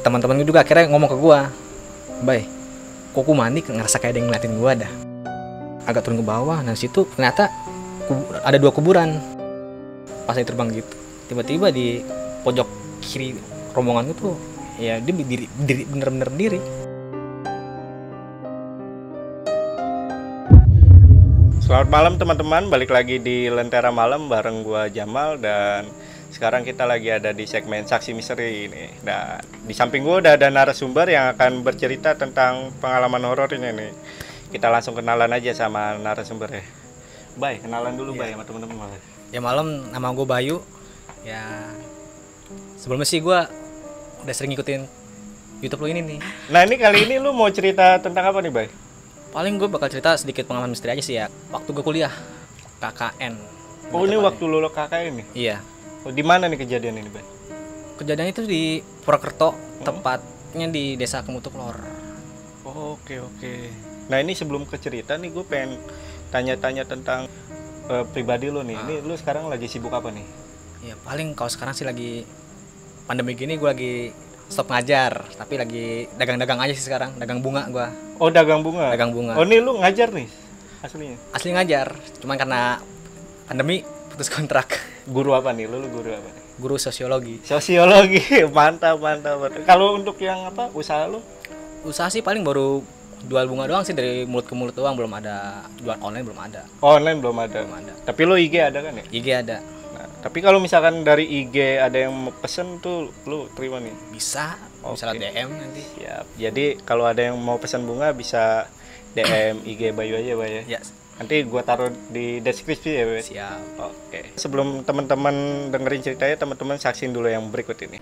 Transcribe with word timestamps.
teman-teman 0.00 0.40
gue 0.40 0.48
juga 0.48 0.64
akhirnya 0.64 0.88
ngomong 0.90 1.10
ke 1.12 1.16
gua 1.20 1.52
bay 2.24 2.48
kok 3.10 3.20
aku 3.26 3.32
mandi 3.34 3.60
ngerasa 3.60 3.98
kayak 3.98 4.12
ada 4.14 4.18
yang 4.18 4.26
ngeliatin 4.30 4.54
gua 4.56 4.72
dah. 4.76 4.92
Agak 5.88 6.06
turun 6.06 6.20
ke 6.20 6.26
bawah 6.26 6.60
nah 6.62 6.76
situ 6.76 7.04
ternyata 7.16 7.50
ada 8.44 8.56
dua 8.56 8.70
kuburan. 8.70 9.18
Pas 10.24 10.38
saya 10.38 10.46
terbang 10.46 10.70
gitu 10.70 10.94
tiba-tiba 11.30 11.70
di 11.70 12.02
pojok 12.42 12.66
kiri 13.04 13.38
rombongan 13.70 14.10
gue 14.10 14.16
tuh 14.18 14.34
ya 14.80 14.98
dia 14.98 15.12
berdiri, 15.14 15.46
berdiri 15.46 15.82
bener-bener 15.86 16.28
berdiri. 16.32 16.60
Selamat 21.70 21.86
malam 21.86 22.18
teman-teman, 22.18 22.66
balik 22.66 22.90
lagi 22.90 23.22
di 23.22 23.46
Lentera 23.46 23.94
Malam 23.94 24.26
bareng 24.26 24.66
gua 24.66 24.90
Jamal 24.90 25.38
dan 25.38 25.86
sekarang 26.30 26.62
kita 26.62 26.86
lagi 26.86 27.10
ada 27.10 27.34
di 27.34 27.44
segmen 27.44 27.84
Saksi 27.84 28.14
Misteri 28.14 28.70
ini. 28.70 28.90
Dan 29.02 29.42
di 29.66 29.74
samping 29.74 30.06
gua 30.06 30.22
udah 30.22 30.38
ada 30.38 30.48
narasumber 30.48 31.10
yang 31.10 31.34
akan 31.34 31.62
bercerita 31.66 32.14
tentang 32.14 32.70
pengalaman 32.78 33.22
horor 33.26 33.50
ini 33.54 33.70
nih. 33.74 33.90
Kita 34.50 34.70
langsung 34.70 34.98
kenalan 34.98 35.30
aja 35.30 35.54
sama 35.54 35.98
narasumber 35.98 36.50
ya. 36.50 36.64
Bay, 37.38 37.62
kenalan 37.62 37.94
dulu 37.94 38.14
Bay 38.18 38.34
sama 38.34 38.42
teman-teman. 38.42 38.90
Ya 39.30 39.38
malam 39.38 39.90
nama 39.94 40.10
gue 40.10 40.26
Bayu 40.26 40.58
ya 41.20 41.70
sebelumnya 42.80 43.06
sih 43.06 43.20
gua 43.20 43.46
udah 44.24 44.34
sering 44.34 44.52
ngikutin 44.52 44.82
YouTube 45.60 45.84
lo 45.84 45.88
ini 45.92 46.00
nih 46.00 46.18
Nah 46.48 46.64
ini 46.64 46.76
kali 46.80 47.04
ini 47.08 47.20
lu 47.20 47.32
mau 47.36 47.48
cerita 47.52 48.00
tentang 48.00 48.32
apa 48.32 48.40
nih 48.40 48.52
Bay? 48.52 48.68
paling 49.30 49.62
gue 49.62 49.70
bakal 49.70 49.86
cerita 49.86 50.18
sedikit 50.18 50.42
pengalaman 50.50 50.74
misteri 50.74 50.98
aja 50.98 51.04
sih 51.06 51.14
ya 51.14 51.30
waktu 51.54 51.70
gue 51.70 51.84
kuliah 51.86 52.10
KKN 52.82 53.38
Oh 53.94 54.02
ini 54.02 54.18
waktu 54.18 54.42
lu 54.42 54.58
lo 54.58 54.70
kakak 54.74 55.06
ini? 55.06 55.22
iya 55.38 55.62
Oh, 56.00 56.10
di 56.10 56.22
mana 56.22 56.46
nih 56.46 56.58
kejadian 56.58 56.96
ini 56.96 57.08
Bay? 57.08 57.24
kejadian 57.96 58.28
itu 58.28 58.40
di 58.42 58.62
Purwokerto 59.04 59.52
tepatnya 59.80 60.66
di 60.66 60.96
desa 60.96 61.20
Kemutuklor 61.20 61.76
Oh, 62.62 62.94
Oke 62.94 63.16
oke. 63.16 63.54
Nah 64.06 64.18
ini 64.18 64.32
sebelum 64.32 64.64
ke 64.64 64.76
cerita 64.76 65.14
nih 65.14 65.28
gue 65.28 65.42
pengen 65.42 65.80
tanya-tanya 66.28 66.84
tentang 66.84 67.24
eh, 67.86 68.04
pribadi 68.06 68.46
lo 68.46 68.60
nih. 68.60 68.76
Ini 68.78 68.94
lu 69.00 69.12
sekarang 69.14 69.46
lagi 69.46 69.66
sibuk 69.66 69.90
apa 69.90 70.08
nih? 70.08 70.24
ya 70.80 70.96
paling 70.98 71.36
kalau 71.36 71.46
sekarang 71.46 71.72
sih 71.72 71.84
lagi 71.84 72.24
pandemi 73.04 73.36
gini 73.36 73.54
gue 73.54 73.68
lagi 73.68 73.94
stop 74.46 74.64
ngajar 74.66 75.28
tapi 75.30 75.54
lagi 75.54 76.08
dagang-dagang 76.10 76.56
aja 76.56 76.72
sih 76.72 76.80
sekarang 76.82 77.12
dagang 77.14 77.38
bunga 77.38 77.68
gue 77.68 77.84
Oh 78.16 78.32
dagang 78.32 78.64
bunga. 78.64 78.88
dagang 78.88 79.12
bunga 79.12 79.36
Oh 79.36 79.44
ini 79.44 79.60
lu 79.60 79.76
ngajar 79.76 80.08
nih 80.08 80.24
aslinya. 80.80 81.20
asli 81.30 81.52
ngajar 81.52 81.92
cuman 82.16 82.36
karena 82.36 82.80
pandemi 83.44 83.84
putus 84.10 84.28
kontrak 84.28 84.76
Guru 85.06 85.32
apa 85.32 85.50
nih? 85.50 85.64
Lu, 85.64 85.80
lu 85.80 85.88
guru 85.88 86.10
apa 86.12 86.28
nih? 86.28 86.42
guru 86.60 86.76
sosiologi 86.76 87.40
Sosiologi. 87.40 88.20
mantap 88.56 89.00
mantap. 89.00 89.40
mantap. 89.40 89.64
Kalau 89.64 89.96
untuk 89.96 90.20
yang 90.20 90.44
apa 90.44 90.68
usaha 90.76 91.08
lu? 91.08 91.24
usaha 91.80 92.12
sih 92.12 92.20
paling 92.20 92.44
baru 92.44 92.84
jual 93.20 93.48
bunga 93.48 93.64
doang 93.64 93.84
sih 93.84 93.96
dari 93.96 94.28
mulut 94.28 94.44
ke 94.44 94.52
mulut 94.52 94.76
doang 94.76 94.92
belum 94.92 95.08
ada 95.16 95.64
jual 95.80 95.96
online 96.00 96.24
belum 96.24 96.40
ada 96.40 96.60
Online 96.80 97.18
belum 97.20 97.36
ada. 97.40 97.58
belum 97.64 97.72
ada 97.72 97.92
Tapi 98.04 98.20
lu 98.28 98.36
IG 98.36 98.54
ada 98.60 98.78
kan 98.84 98.92
ya? 98.96 99.04
IG 99.08 99.26
ada 99.32 99.58
Nah, 99.90 100.06
tapi 100.20 100.38
kalau 100.40 100.60
misalkan 100.60 101.04
dari 101.04 101.24
IG 101.24 101.56
ada 101.76 101.96
yang 101.96 102.12
mau 102.12 102.32
pesen 102.32 102.80
tuh 102.80 103.08
lu 103.24 103.48
terima 103.52 103.80
nih. 103.80 103.92
bisa 104.12 104.56
bisa 104.80 105.04
Oke. 105.08 105.16
lewat 105.16 105.32
DM 105.32 105.48
nanti 105.56 105.82
Siap. 105.96 106.24
Jadi 106.36 106.64
kalau 106.84 107.04
ada 107.04 107.20
yang 107.20 107.36
mau 107.36 107.56
pesan 107.60 107.84
bunga 107.84 108.12
bisa 108.12 108.68
DM 109.12 109.64
IG 109.64 109.92
Bayu 109.92 110.16
aja, 110.16 110.32
Bay 110.36 110.64
ya. 110.64 110.76
ya 110.76 110.80
Nanti 111.20 111.44
gua 111.44 111.60
taruh 111.60 111.92
di 112.08 112.40
deskripsi 112.40 112.90
ya, 112.96 113.04
Bay. 113.04 113.20
siap 113.20 113.60
Oke. 113.76 114.32
Sebelum 114.40 114.88
teman-teman 114.88 115.68
dengerin 115.68 116.00
ceritanya, 116.00 116.40
teman-teman 116.40 116.80
saksin 116.80 117.12
dulu 117.12 117.28
yang 117.28 117.52
berikut 117.52 117.76
ini. 117.84 118.00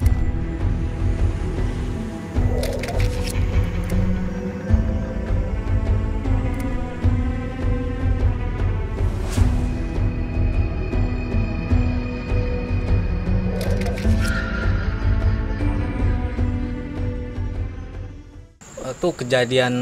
itu 18.98 19.14
kejadian 19.14 19.74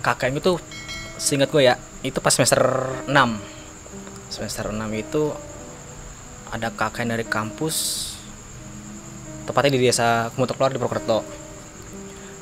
KKM 0.00 0.40
itu 0.40 0.56
seingat 1.24 1.48
gue 1.48 1.64
ya 1.64 1.80
itu 2.04 2.20
pas 2.20 2.36
semester 2.36 2.60
6 3.08 3.08
semester 4.28 4.68
6 4.68 4.76
itu 4.92 5.32
ada 6.52 6.68
KKN 6.68 7.16
dari 7.16 7.24
kampus 7.24 7.76
tepatnya 9.48 9.76
di 9.76 9.80
desa 9.88 10.30
Kemutuklor 10.32 10.72
di 10.72 10.78
Purwokerto. 10.80 11.20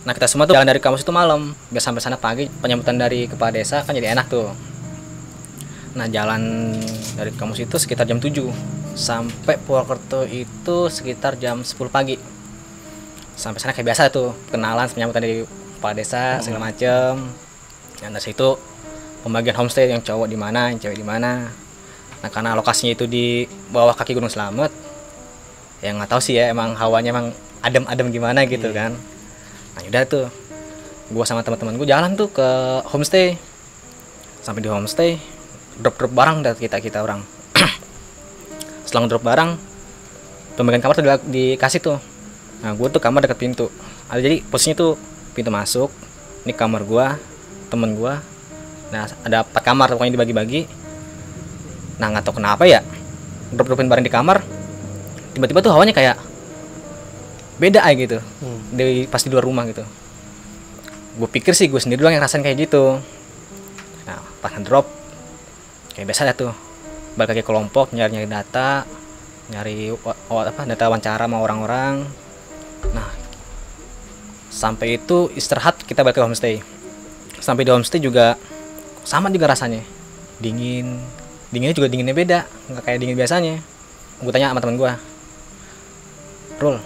Nah 0.03 0.13
kita 0.13 0.27
semua 0.27 0.51
tuh 0.51 0.55
jalan 0.59 0.67
dari 0.67 0.83
kampus 0.83 1.07
itu 1.07 1.15
malam. 1.15 1.55
Biar 1.71 1.83
sampai 1.83 2.03
sana 2.03 2.19
pagi 2.19 2.51
penyambutan 2.51 2.99
dari 2.99 3.31
kepala 3.31 3.55
desa 3.55 3.87
kan 3.87 3.95
jadi 3.95 4.15
enak 4.15 4.27
tuh. 4.31 4.51
Nah 5.95 6.07
jalan 6.09 6.75
dari 7.15 7.31
kampus 7.33 7.65
itu 7.65 7.77
sekitar 7.79 8.05
jam 8.05 8.19
7 8.19 8.51
sampai 8.93 9.57
Purwokerto 9.63 10.29
itu 10.29 10.77
sekitar 10.91 11.39
jam 11.39 11.65
10 11.65 11.77
pagi. 11.89 12.17
Sampai 13.33 13.59
sana 13.65 13.73
kayak 13.73 13.95
biasa 13.95 14.13
tuh 14.13 14.37
kenalan 14.53 14.87
penyambutan 14.93 15.23
dari 15.25 15.45
kepala 15.79 15.95
desa 15.97 16.39
segala 16.45 16.71
macem. 16.71 17.33
Nah 18.03 18.09
dari 18.13 18.25
situ 18.25 18.72
pembagian 19.23 19.55
homestay 19.57 19.89
yang 19.89 20.03
cowok 20.03 20.27
di 20.27 20.37
mana 20.37 20.69
yang 20.75 20.79
cewek 20.83 20.99
di 20.99 21.07
mana. 21.07 21.49
Nah 22.23 22.31
karena 22.31 22.55
lokasinya 22.55 22.95
itu 22.95 23.07
di 23.07 23.47
bawah 23.71 23.95
kaki 23.95 24.15
gunung 24.15 24.31
selamet 24.31 24.71
yang 25.83 25.99
nggak 25.99 26.11
tahu 26.15 26.23
sih 26.23 26.39
ya 26.39 26.55
emang 26.55 26.79
hawanya 26.79 27.11
emang 27.11 27.35
adem-adem 27.63 28.11
gimana 28.11 28.47
gitu 28.47 28.71
kan. 28.71 28.95
Nah 29.79 29.83
udah 29.83 30.03
tuh 30.07 30.27
gua 31.11 31.25
sama 31.27 31.43
teman-teman 31.43 31.79
gua 31.79 31.89
jalan 31.89 32.15
tuh 32.19 32.31
ke 32.31 32.49
homestay. 32.91 33.39
Sampai 34.43 34.63
di 34.63 34.71
homestay 34.71 35.23
drop 35.79 35.95
drop 35.99 36.13
barang 36.13 36.43
dari 36.43 36.59
kita 36.59 36.83
kita 36.83 36.99
orang. 37.03 37.23
Setelah 38.87 39.07
drop 39.07 39.23
barang 39.23 39.51
pembagian 40.59 40.83
kamar 40.83 40.95
tuh 40.99 41.07
dikasih 41.31 41.81
tuh. 41.81 41.99
Nah 42.63 42.75
gue 42.79 42.87
tuh 42.91 43.03
kamar 43.03 43.27
dekat 43.27 43.39
pintu. 43.39 43.67
Ada 44.07 44.23
jadi 44.23 44.43
posisinya 44.47 44.77
tuh 44.79 44.93
pintu 45.35 45.51
masuk 45.51 45.91
ini 46.43 46.53
kamar 46.55 46.83
gua 46.83 47.17
temen 47.71 47.95
gua 47.95 48.21
nah 48.93 49.09
ada 49.25 49.41
empat 49.41 49.63
kamar 49.65 49.89
pokoknya 49.97 50.21
dibagi-bagi. 50.21 50.69
Nah 51.97 52.13
nggak 52.13 52.29
tahu 52.29 52.45
kenapa 52.45 52.69
ya 52.69 52.85
drop 53.53 53.73
dropin 53.73 53.89
barang 53.89 54.05
di 54.05 54.13
kamar 54.13 54.45
tiba-tiba 55.33 55.65
tuh 55.65 55.73
hawanya 55.73 55.97
kayak 55.97 56.21
beda 57.57 57.85
aja 57.85 57.95
gitu 57.97 58.19
dari 58.73 59.09
pas 59.09 59.25
di 59.25 59.33
luar 59.33 59.49
rumah 59.49 59.65
gitu. 59.65 59.81
Gue 61.17 61.29
pikir 61.29 61.57
sih 61.57 61.73
gue 61.73 61.81
sendiri 61.81 62.05
doang 62.05 62.17
yang 62.17 62.25
rasain 62.25 62.45
kayak 62.45 62.69
gitu. 62.69 63.01
Nah 64.05 64.19
pas 64.45 64.53
drop 64.61 64.89
kayak 65.97 66.13
biasa 66.13 66.29
dah 66.33 66.37
tuh. 66.37 66.53
Balik 67.17 67.37
lagi 67.37 67.45
kelompok 67.45 67.93
nyari 67.97 68.13
nyari 68.13 68.29
data 68.29 68.85
nyari 69.53 69.93
apa 70.33 70.63
data 70.69 70.85
wawancara 70.89 71.25
sama 71.29 71.41
orang-orang. 71.41 72.05
Nah 72.93 73.09
sampai 74.53 75.01
itu 75.01 75.33
istirahat 75.33 75.81
kita 75.85 76.05
balik 76.05 76.21
ke 76.21 76.25
homestay. 76.25 76.61
Sampai 77.41 77.65
di 77.65 77.73
homestay 77.73 78.01
juga 78.01 78.37
sama 79.03 79.29
juga 79.31 79.51
rasanya. 79.51 79.83
Dingin. 80.39 80.99
Dinginnya 81.53 81.77
juga 81.77 81.89
dinginnya 81.91 82.17
beda. 82.17 82.39
Nggak 82.71 82.83
kayak 82.87 82.99
dingin 83.03 83.19
biasanya. 83.19 83.55
Gue 84.23 84.31
tanya 84.31 84.55
sama 84.55 84.63
teman 84.63 84.79
gue 84.79 84.93
Rul 86.63 86.79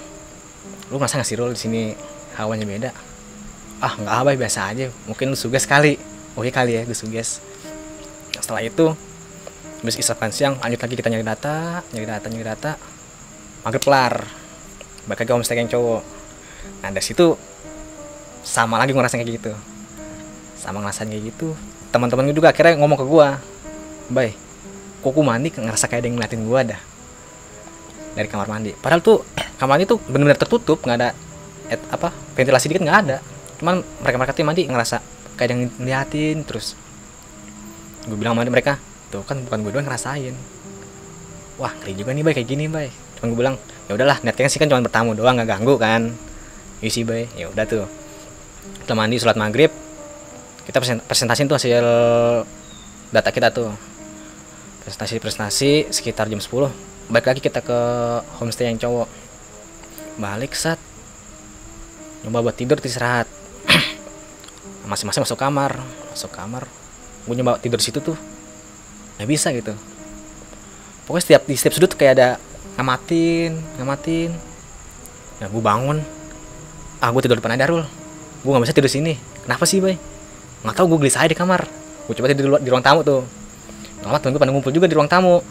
lu 0.87 0.97
masa 1.03 1.19
nggak 1.19 1.29
sih 1.29 1.37
Rul 1.37 1.53
di 1.53 1.61
sini 1.61 1.83
hawanya 2.39 2.65
beda? 2.65 2.91
Ah 3.83 3.93
nggak 3.93 4.15
apa 4.25 4.31
biasa 4.39 4.73
aja. 4.73 4.89
Mungkin 5.05 5.29
lu 5.29 5.37
suges 5.37 5.69
kali. 5.69 6.01
Oke 6.33 6.49
kali 6.49 6.81
ya 6.81 6.83
gue 6.89 6.97
suges. 6.97 7.45
Setelah 8.41 8.65
itu 8.65 8.97
habis 9.85 10.01
istirahat 10.01 10.33
siang 10.33 10.57
lanjut 10.57 10.81
lagi 10.81 10.95
kita 10.97 11.13
nyari 11.13 11.27
data 11.27 11.85
nyari 11.93 12.07
data 12.09 12.27
nyari 12.33 12.47
data. 12.47 12.73
Maghrib 13.67 13.83
kelar. 13.85 14.15
Balik 15.05 15.27
lagi 15.27 15.31
homestay 15.37 15.61
yang 15.61 15.69
cowok. 15.69 16.03
Nah 16.81 16.89
dari 16.89 17.05
situ 17.05 17.37
sama 18.47 18.81
lagi 18.81 18.97
ngerasain 18.97 19.21
kayak 19.21 19.43
gitu. 19.43 19.53
Sama 20.57 20.81
ngerasain 20.81 21.11
kayak 21.11 21.35
gitu 21.35 21.53
teman-teman 21.97 22.29
gue 22.29 22.37
juga 22.37 22.53
akhirnya 22.53 22.77
ngomong 22.77 22.99
ke 23.01 23.07
gua 23.09 23.41
bay 24.13 24.37
kok 25.01 25.15
aku 25.15 25.23
mandi 25.23 25.49
ngerasa 25.55 25.87
kayak 25.89 26.03
ada 26.03 26.07
yang 26.07 26.17
ngeliatin 26.19 26.43
gua 26.45 26.61
dah? 26.67 26.81
Dari 28.17 28.27
kamar 28.27 28.49
mandi. 28.51 28.75
Padahal 28.75 29.01
tuh 29.05 29.23
kamar 29.59 29.79
mandi 29.79 29.85
tuh 29.87 30.03
benar-benar 30.03 30.39
tertutup 30.41 30.83
nggak 30.83 30.97
ada 30.99 31.11
et, 31.71 31.81
apa 31.89 32.11
ventilasi 32.35 32.67
dikit 32.69 32.83
nggak 32.85 32.99
ada. 33.07 33.17
Cuman 33.63 33.87
mereka 34.03 34.17
mereka 34.19 34.33
tuh 34.35 34.45
mandi 34.45 34.63
ngerasa 34.67 34.97
kayak 35.39 35.47
ada 35.47 35.53
yang 35.53 35.63
ngeliatin 35.79 36.37
terus 36.43 36.75
gue 38.07 38.17
bilang 38.19 38.39
sama 38.39 38.47
mereka 38.47 38.79
tuh 39.11 39.23
kan 39.23 39.39
bukan 39.47 39.59
gue 39.63 39.73
doang 39.79 39.87
ngerasain. 39.87 40.35
Wah 41.57 41.73
ngeri 41.81 41.93
juga 41.97 42.11
nih 42.11 42.23
bay 42.27 42.35
kayak 42.35 42.49
gini 42.51 42.67
bay. 42.67 42.91
Cuman 43.21 43.27
gue 43.31 43.39
bilang 43.39 43.57
ya 43.87 43.93
udahlah 43.95 44.19
niatnya 44.27 44.51
sih 44.51 44.59
kan 44.59 44.67
cuma 44.67 44.83
bertamu 44.83 45.15
doang 45.15 45.39
nggak 45.39 45.49
ganggu 45.55 45.79
kan. 45.79 46.11
Isi 46.83 47.07
bay. 47.07 47.31
Ya 47.39 47.47
udah 47.47 47.63
tuh. 47.63 47.87
Setelah 48.83 49.07
mandi 49.07 49.23
sholat 49.23 49.39
maghrib 49.39 49.86
kita 50.67 50.83
present- 50.83 51.05
presentasiin 51.07 51.47
tuh 51.47 51.57
hasil 51.57 51.85
data 53.15 53.31
kita 53.31 53.55
tuh. 53.55 53.71
Presentasi 54.83 55.19
presentasi 55.23 55.71
sekitar 55.91 56.31
jam 56.31 56.39
10 56.39 56.71
balik 57.07 57.27
lagi 57.31 57.39
kita 57.39 57.63
ke 57.63 57.79
homestay 58.43 58.67
yang 58.67 58.83
cowok. 58.83 59.07
Balik 60.19 60.59
saat 60.59 60.79
nyoba 62.27 62.51
buat 62.51 62.57
tidur 62.59 62.83
istirahat. 62.83 63.31
Masing-masing 64.91 65.23
masuk 65.23 65.39
kamar. 65.39 65.79
Masuk 66.11 66.35
kamar. 66.35 66.67
Gue 67.27 67.35
nyoba 67.39 67.63
tidur 67.63 67.79
situ 67.79 68.03
tuh. 68.03 68.19
Nggak 69.19 69.29
bisa 69.31 69.55
gitu. 69.55 69.75
Pokoknya 71.07 71.23
setiap 71.23 71.43
di 71.47 71.55
setiap 71.55 71.75
sudut 71.79 71.93
kayak 71.95 72.13
ada 72.19 72.29
ngamatin 72.75 73.55
ngamatin. 73.79 74.31
Ya 75.39 75.47
gue 75.47 75.63
bangun. 75.63 76.03
Ah 76.99 77.15
gue 77.15 77.23
tidur 77.23 77.39
depan 77.39 77.55
aja 77.55 77.71
Rul. 77.71 77.87
Gue 78.43 78.51
nggak 78.51 78.67
bisa 78.67 78.75
tidur 78.75 78.91
sini. 78.91 79.15
Kenapa 79.47 79.63
sih 79.63 79.79
bay 79.79 80.16
nggak 80.65 80.75
tahu 80.77 80.97
gue 80.97 80.99
gelisah 81.07 81.27
aja 81.27 81.31
di 81.33 81.39
kamar. 81.39 81.67
Gue 82.07 82.15
coba 82.15 82.27
tidur 82.31 82.61
di, 82.61 82.65
di 82.65 82.71
ruang 82.71 82.85
tamu 82.85 83.01
tuh. 83.03 83.23
Lama 84.07 84.17
temen 84.23 84.37
gue 84.37 84.41
pada 84.41 84.53
ngumpul 84.55 84.73
juga 84.73 84.87
di 84.87 84.95
ruang 84.95 85.11
tamu. 85.11 85.43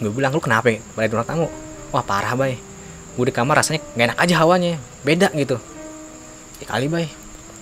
Gue 0.00 0.10
bilang 0.10 0.32
lu 0.32 0.40
kenapa 0.40 0.72
ya 0.72 0.80
pada 0.96 1.06
di 1.06 1.14
ruang 1.14 1.28
tamu? 1.28 1.46
Wah 1.92 2.02
parah 2.02 2.34
bay. 2.34 2.58
Gue 3.14 3.30
di 3.30 3.34
kamar 3.34 3.60
rasanya 3.60 3.84
nggak 3.94 4.06
enak 4.10 4.18
aja 4.18 4.34
hawanya. 4.42 4.72
Beda 5.04 5.28
gitu. 5.36 5.60
Ya 6.58 6.66
kali 6.66 6.88
bay. 6.88 7.06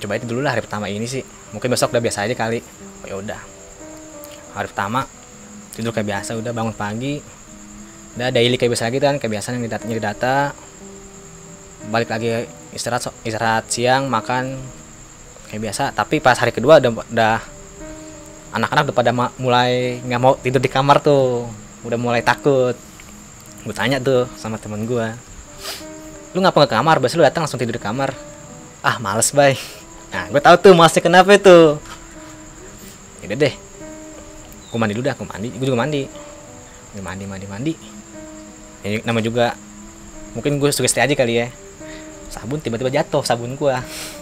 Coba 0.00 0.16
itu 0.19 0.26
dulu 0.26 0.40
lah 0.40 0.56
hari 0.56 0.62
pertama 0.64 0.86
ini 0.88 1.04
sih. 1.04 1.22
Mungkin 1.52 1.69
besok 1.69 1.92
udah 1.92 2.02
biasa 2.02 2.24
aja 2.24 2.34
kali. 2.38 2.62
Oh 3.02 3.06
ya 3.06 3.16
udah. 3.18 3.40
Hari 4.56 4.66
pertama 4.70 5.04
tidur 5.72 5.92
kayak 5.92 6.08
biasa 6.08 6.38
udah 6.38 6.52
bangun 6.54 6.75
pagi. 6.76 7.20
Udah 8.16 8.28
daily 8.28 8.56
kayak 8.60 8.76
biasa 8.76 8.84
lagi 8.88 8.98
kan 9.00 9.14
kayak 9.20 9.32
biasa 9.40 9.46
nyari 9.56 9.68
data, 9.68 9.86
data. 9.88 10.36
Balik 11.90 12.08
lagi 12.14 12.46
istirahat 12.72 13.10
istirahat 13.26 13.66
siang 13.68 14.06
makan 14.06 14.56
kayak 15.52 15.69
biasa. 15.69 15.93
Tapi 15.93 16.25
pas 16.25 16.40
hari 16.40 16.56
kedua 16.56 16.81
udah 16.81 17.04
udah 17.12 17.37
anak-anak 18.56 18.88
udah 18.88 18.96
pada 18.96 19.12
mulai 19.37 20.00
nggak 20.00 20.20
mau 20.20 20.32
tidur 20.40 20.64
di 20.64 20.72
kamar 20.72 21.04
tuh. 21.04 21.44
Udah 21.84 22.00
mulai 22.00 22.25
takut. 22.25 22.72
Gue 23.62 23.75
tanya 23.76 24.00
tuh 24.00 24.25
sama 24.40 24.56
temen 24.56 24.88
gue 24.88 25.06
lu 26.32 26.40
ngapa 26.40 26.64
ke 26.64 26.72
kamar? 26.72 26.96
Biasa 26.96 27.20
lu 27.20 27.25
datang 27.25 27.44
langsung 27.44 27.60
tidur 27.60 27.76
di 27.76 27.82
kamar. 27.82 28.16
Ah 28.81 28.96
males 28.99 29.28
bay. 29.37 29.54
Nah 30.12 30.28
gue 30.28 30.40
tahu 30.44 30.56
tuh 30.60 30.72
malesnya 30.76 31.00
kenapa 31.00 31.32
itu. 31.32 31.81
Yaudah 33.25 33.37
deh. 33.49 33.54
Gue 34.69 34.76
mandi 34.76 34.93
dulu 34.93 35.08
dah 35.08 35.16
gue 35.16 35.25
mandi. 35.25 35.49
Gue 35.56 35.66
juga 35.72 35.81
mandi. 35.81 36.04
Gue 36.93 37.00
mandi 37.00 37.25
mandi 37.25 37.46
mandi. 37.49 37.72
Ya, 38.84 39.00
nama 39.08 39.25
juga 39.25 39.56
mungkin 40.37 40.60
gue 40.60 40.69
sugesti 40.69 41.00
aja 41.00 41.16
kali 41.16 41.40
ya. 41.40 41.49
Sabun 42.28 42.60
tiba-tiba 42.60 42.93
jatuh 42.93 43.25
sabun 43.25 43.56
gue 43.56 43.72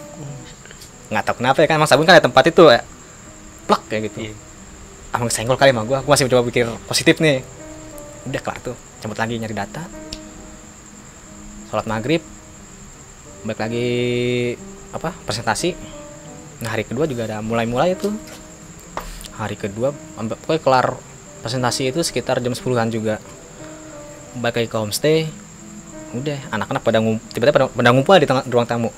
nggak 1.11 1.23
tahu 1.27 1.35
kenapa 1.43 1.57
ya 1.59 1.67
kan 1.67 1.75
emang 1.75 1.91
sabun 1.91 2.07
kan 2.07 2.15
ada 2.15 2.23
tempat 2.23 2.43
itu 2.47 2.63
ya 2.71 2.81
plak 3.67 3.81
kayak 3.91 4.01
gitu. 4.11 4.17
Iya. 4.31 4.33
ah 5.11 5.19
emang 5.19 5.27
senggol 5.27 5.59
kali 5.59 5.75
sama 5.75 5.83
gue 5.83 5.99
gue 5.99 6.11
masih 6.11 6.31
coba 6.31 6.43
pikir 6.47 6.65
positif 6.87 7.15
nih. 7.19 7.43
Udah 8.31 8.39
kelar 8.39 8.59
tuh. 8.63 8.75
Cabut 9.03 9.19
lagi 9.19 9.35
nyari 9.35 9.51
data. 9.51 9.83
Sholat 11.67 11.83
maghrib. 11.83 12.23
Balik 13.43 13.59
lagi 13.59 13.87
apa 14.95 15.11
presentasi. 15.27 15.75
Nah 16.63 16.71
hari 16.71 16.87
kedua 16.87 17.11
juga 17.11 17.27
ada 17.27 17.43
mulai-mulai 17.43 17.99
itu. 17.99 18.07
Hari 19.35 19.59
kedua 19.59 19.91
pokoknya 20.15 20.61
kelar 20.63 20.87
presentasi 21.43 21.91
itu 21.91 21.99
sekitar 22.07 22.39
jam 22.39 22.55
10-an 22.55 22.87
juga. 22.87 23.19
Balik 24.39 24.63
lagi 24.63 24.69
ke 24.71 24.77
homestay. 24.79 25.27
Udah 26.15 26.39
anak-anak 26.55 26.83
pada 26.87 27.03
ngum 27.03 27.19
tiba-tiba 27.35 27.55
pada, 27.55 27.67
pada 27.67 27.89
ngumpul 27.91 28.15
di, 28.15 28.27
tengah, 28.27 28.43
di 28.47 28.51
ruang 28.51 28.67
tamu. 28.67 28.91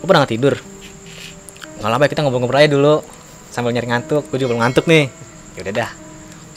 Lu 0.00 0.04
pada 0.04 0.20
nggak 0.20 0.32
tidur 0.36 0.56
nggak 1.86 2.02
lama 2.02 2.10
kita 2.10 2.26
ngobrol-ngobrol 2.26 2.58
aja 2.58 2.70
dulu. 2.74 2.98
Sambil 3.54 3.70
nyari 3.70 3.86
ngantuk. 3.86 4.26
Gue 4.26 4.42
juga 4.42 4.58
belum 4.58 4.62
ngantuk 4.66 4.90
nih. 4.90 5.06
Ya 5.54 5.60
udah 5.62 5.74
dah. 5.86 5.90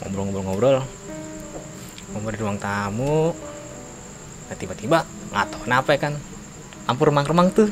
Ngobrol-ngobrol-ngobrol. 0.02 0.82
Ngobrol 2.10 2.34
di 2.34 2.42
ruang 2.42 2.58
tamu. 2.58 3.30
Nah, 4.50 4.56
tiba-tiba 4.58 5.06
nggak 5.30 5.46
tahu 5.54 5.60
kenapa 5.70 5.88
ya 5.94 5.98
kan. 6.10 6.18
Lampu 6.90 7.02
remang-remang 7.06 7.54
tuh. 7.54 7.70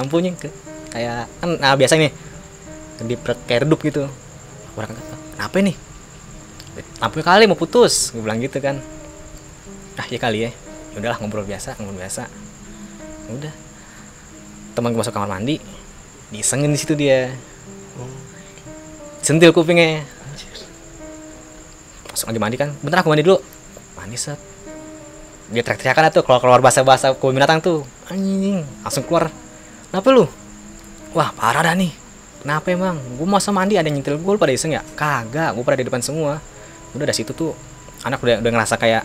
Lampunya 0.00 0.32
ke 0.32 0.48
kayak 0.88 1.28
kan 1.44 1.60
nah 1.60 1.76
biasa 1.76 2.00
nih. 2.00 2.08
Di 3.04 3.20
kayak 3.20 3.68
redup 3.68 3.84
gitu. 3.84 4.08
Orang 4.72 4.96
kata 4.96 5.14
kenapa 5.36 5.60
nih 5.60 5.76
lampunya 7.04 7.24
kali 7.28 7.44
mau 7.44 7.58
putus. 7.60 8.16
Gue 8.16 8.24
bilang 8.24 8.40
gitu 8.40 8.64
kan. 8.64 8.80
Ah 10.00 10.08
ya 10.08 10.16
kali 10.16 10.48
ya. 10.48 10.50
Ya 10.96 11.04
udahlah 11.04 11.20
ngobrol 11.20 11.44
biasa 11.44 11.76
ngobrol 11.76 12.00
biasa. 12.00 12.32
Udah. 13.28 13.52
Teman 14.72 14.96
gue 14.96 15.00
masuk 15.04 15.12
kamar 15.12 15.28
mandi 15.36 15.77
disengin 16.32 16.72
di 16.72 16.78
situ 16.78 16.94
dia. 16.94 17.32
Sentil 19.24 19.52
kupingnya. 19.52 20.04
Masuk 22.12 22.32
lagi 22.32 22.40
mandi 22.40 22.56
kan. 22.56 22.72
Bentar 22.80 23.04
aku 23.04 23.12
mandi 23.12 23.24
dulu. 23.24 23.38
Mandi 23.98 24.16
set. 24.16 24.38
Dia 25.48 25.64
teriak-teriakan 25.64 26.12
tuh 26.12 26.22
keluar 26.24 26.40
keluar 26.44 26.60
bahasa 26.60 26.84
bahasa 26.84 27.12
kebun 27.12 27.36
binatang 27.36 27.60
tuh. 27.60 27.84
Anjing 28.08 28.64
langsung 28.84 29.04
keluar. 29.04 29.32
Kenapa 29.88 30.08
lu? 30.12 30.24
Wah 31.16 31.32
parah 31.32 31.64
dah 31.64 31.74
nih. 31.76 31.92
Kenapa 32.44 32.70
emang? 32.70 32.96
Gue 33.16 33.26
masa 33.26 33.50
mandi 33.50 33.74
ada 33.74 33.88
yang 33.88 33.98
nyentil 33.98 34.20
gue 34.20 34.32
lu 34.32 34.40
pada 34.40 34.52
iseng 34.52 34.76
ya? 34.76 34.84
Kagak 34.94 35.56
gue 35.56 35.64
pada 35.64 35.76
di 35.80 35.84
depan 35.88 36.04
semua. 36.04 36.40
Udah 36.92 37.04
dari 37.08 37.16
situ 37.16 37.32
tuh 37.32 37.52
anak 38.06 38.22
udah 38.22 38.38
udah 38.42 38.50
ngerasa 38.54 38.74
kayak 38.78 39.02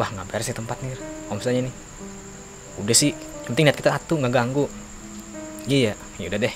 wah 0.00 0.08
nggak 0.08 0.26
beres 0.32 0.46
sih 0.48 0.56
tempat 0.56 0.80
nih 0.80 0.96
omsetnya 1.28 1.68
nih 1.68 1.74
udah 2.80 2.96
sih 2.96 3.12
yang 3.12 3.52
penting 3.52 3.64
niat 3.68 3.76
kita 3.76 3.90
atuh 3.92 4.16
nggak 4.16 4.32
ganggu 4.32 4.64
iya 5.66 5.94
ya 6.18 6.26
udah 6.26 6.40
deh. 6.40 6.54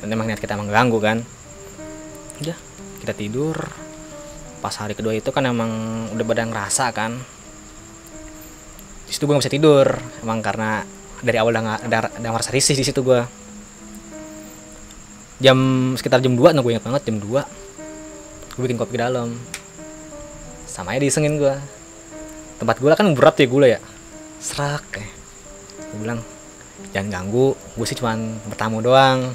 Dan 0.00 0.16
emang 0.16 0.28
niat 0.28 0.40
kita 0.40 0.56
emang 0.56 0.72
ganggu 0.72 0.98
kan? 1.00 1.20
Udah 2.40 2.56
kita 3.04 3.12
tidur. 3.12 3.56
Pas 4.60 4.76
hari 4.76 4.92
kedua 4.92 5.16
itu 5.16 5.28
kan 5.32 5.44
emang 5.48 5.70
udah 6.12 6.24
badan 6.24 6.52
ngerasa 6.52 6.92
kan? 6.92 7.16
Di 9.08 9.12
situ 9.12 9.24
gue 9.24 9.34
gak 9.36 9.44
bisa 9.44 9.52
tidur. 9.52 9.86
Emang 10.24 10.40
karena 10.44 10.84
dari 11.20 11.36
awal 11.36 11.52
udah 11.52 11.84
ada 11.84 12.08
ada 12.08 12.28
ngerasa 12.32 12.52
risih 12.52 12.76
di 12.76 12.84
situ 12.84 13.04
gue 13.04 13.20
jam 15.40 15.56
sekitar 15.96 16.20
jam 16.20 16.36
2 16.36 16.52
nah 16.52 16.60
gue 16.60 16.72
ingat 16.76 16.84
banget 16.84 17.02
jam 17.12 17.16
2 17.16 17.28
gue 18.56 18.62
bikin 18.64 18.80
kopi 18.80 18.96
ke 18.96 19.00
dalam. 19.00 19.36
Sama 20.68 20.96
aja 20.96 21.00
disengin 21.04 21.40
gue 21.40 21.54
tempat 22.60 22.76
gula 22.76 22.96
kan 22.96 23.08
berat 23.16 23.36
ya 23.40 23.46
gula 23.48 23.66
ya. 23.68 23.80
Serak 24.40 24.84
ya. 24.96 25.08
Gue 25.92 25.98
bilang 26.04 26.20
jangan 26.90 27.08
ganggu 27.22 27.54
gue 27.54 27.86
sih 27.86 27.96
cuman 27.98 28.40
bertamu 28.50 28.82
doang. 28.82 29.32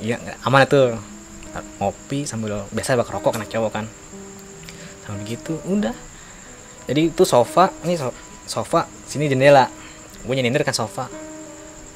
Iya 0.00 0.18
aman 0.44 0.66
itu 0.66 0.96
ngopi 1.78 2.26
sambil 2.26 2.66
biasa 2.74 2.98
bakar 2.98 3.20
rokok 3.20 3.38
kena 3.38 3.46
cowok 3.46 3.70
kan. 3.70 3.86
Sambil 5.04 5.22
begitu 5.22 5.60
udah. 5.68 5.94
Jadi 6.84 7.12
itu 7.12 7.22
sofa 7.24 7.72
ini 7.84 7.96
so- 7.96 8.16
sofa 8.44 8.88
sini 9.08 9.28
jendela. 9.28 9.68
Gue 10.24 10.34
nyindir 10.36 10.64
kan 10.64 10.72
sofa. 10.74 11.08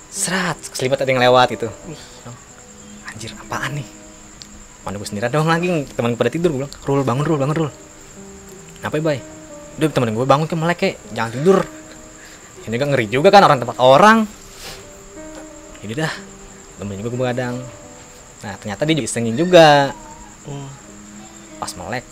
Serat 0.08 0.56
selimut 0.72 1.00
ada 1.00 1.08
yang 1.08 1.20
lewat 1.20 1.52
gitu. 1.56 1.68
Anjir 3.08 3.32
apaan 3.36 3.76
nih? 3.80 3.88
Mana 4.84 4.96
gue 4.96 5.08
sendirian 5.08 5.32
doang 5.32 5.48
lagi 5.48 5.84
teman 5.92 6.16
pada 6.16 6.32
tidur 6.32 6.52
gue 6.54 6.60
bilang 6.64 6.72
rul 6.84 7.00
bangun 7.04 7.24
rul 7.24 7.38
bangun 7.40 7.56
rul. 7.66 7.70
Apa 8.80 8.94
ya 8.96 9.02
bay? 9.02 9.18
Udah 9.76 9.88
temen 9.92 10.14
gue 10.16 10.24
bangun 10.24 10.46
ke 10.48 10.54
melek 10.56 10.78
kek 10.80 10.94
jangan 11.12 11.32
tidur 11.34 11.58
ini 12.68 12.76
juga 12.76 12.86
ngeri 12.92 13.06
juga 13.08 13.28
kan 13.32 13.42
orang 13.48 13.64
tempat 13.64 13.80
orang. 13.80 14.28
Ini 15.80 15.92
dah. 15.96 16.12
Temen 16.76 17.00
juga 17.00 17.08
gue 17.08 17.20
begadang. 17.24 17.56
Nah 18.44 18.54
ternyata 18.60 18.84
dia 18.84 18.94
juga 19.00 19.08
isengin 19.08 19.34
juga. 19.40 19.96
Pas 21.56 21.72
melek. 21.72 22.04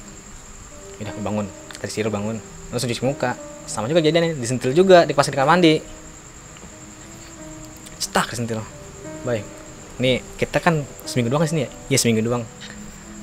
Udah 0.96 1.12
bangun 1.20 1.46
kata 1.76 1.92
si 1.92 2.00
Rul 2.00 2.08
bangun. 2.08 2.40
Langsung 2.72 2.88
cuci 2.88 3.04
muka. 3.04 3.36
Sama 3.68 3.92
juga 3.92 4.00
jadinya 4.00 4.32
disentil 4.32 4.72
juga. 4.72 5.04
Dipasang 5.04 5.36
di 5.36 5.38
kamar 5.38 5.60
mandi. 5.60 5.74
Cetak 8.00 8.32
disentil. 8.32 8.64
Baik 9.28 9.44
nih 9.96 10.20
kita 10.36 10.60
kan 10.60 10.84
seminggu 11.08 11.32
doang 11.32 11.44
di 11.44 11.50
sini 11.52 11.60
ya? 11.64 11.70
Iya 11.92 11.98
seminggu 12.00 12.20
doang. 12.24 12.44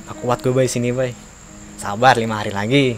Aku 0.10 0.26
kuat 0.26 0.42
gue 0.42 0.54
bay 0.54 0.66
sini 0.66 0.90
bay. 0.90 1.14
Sabar 1.78 2.18
lima 2.18 2.42
hari 2.42 2.50
lagi. 2.54 2.98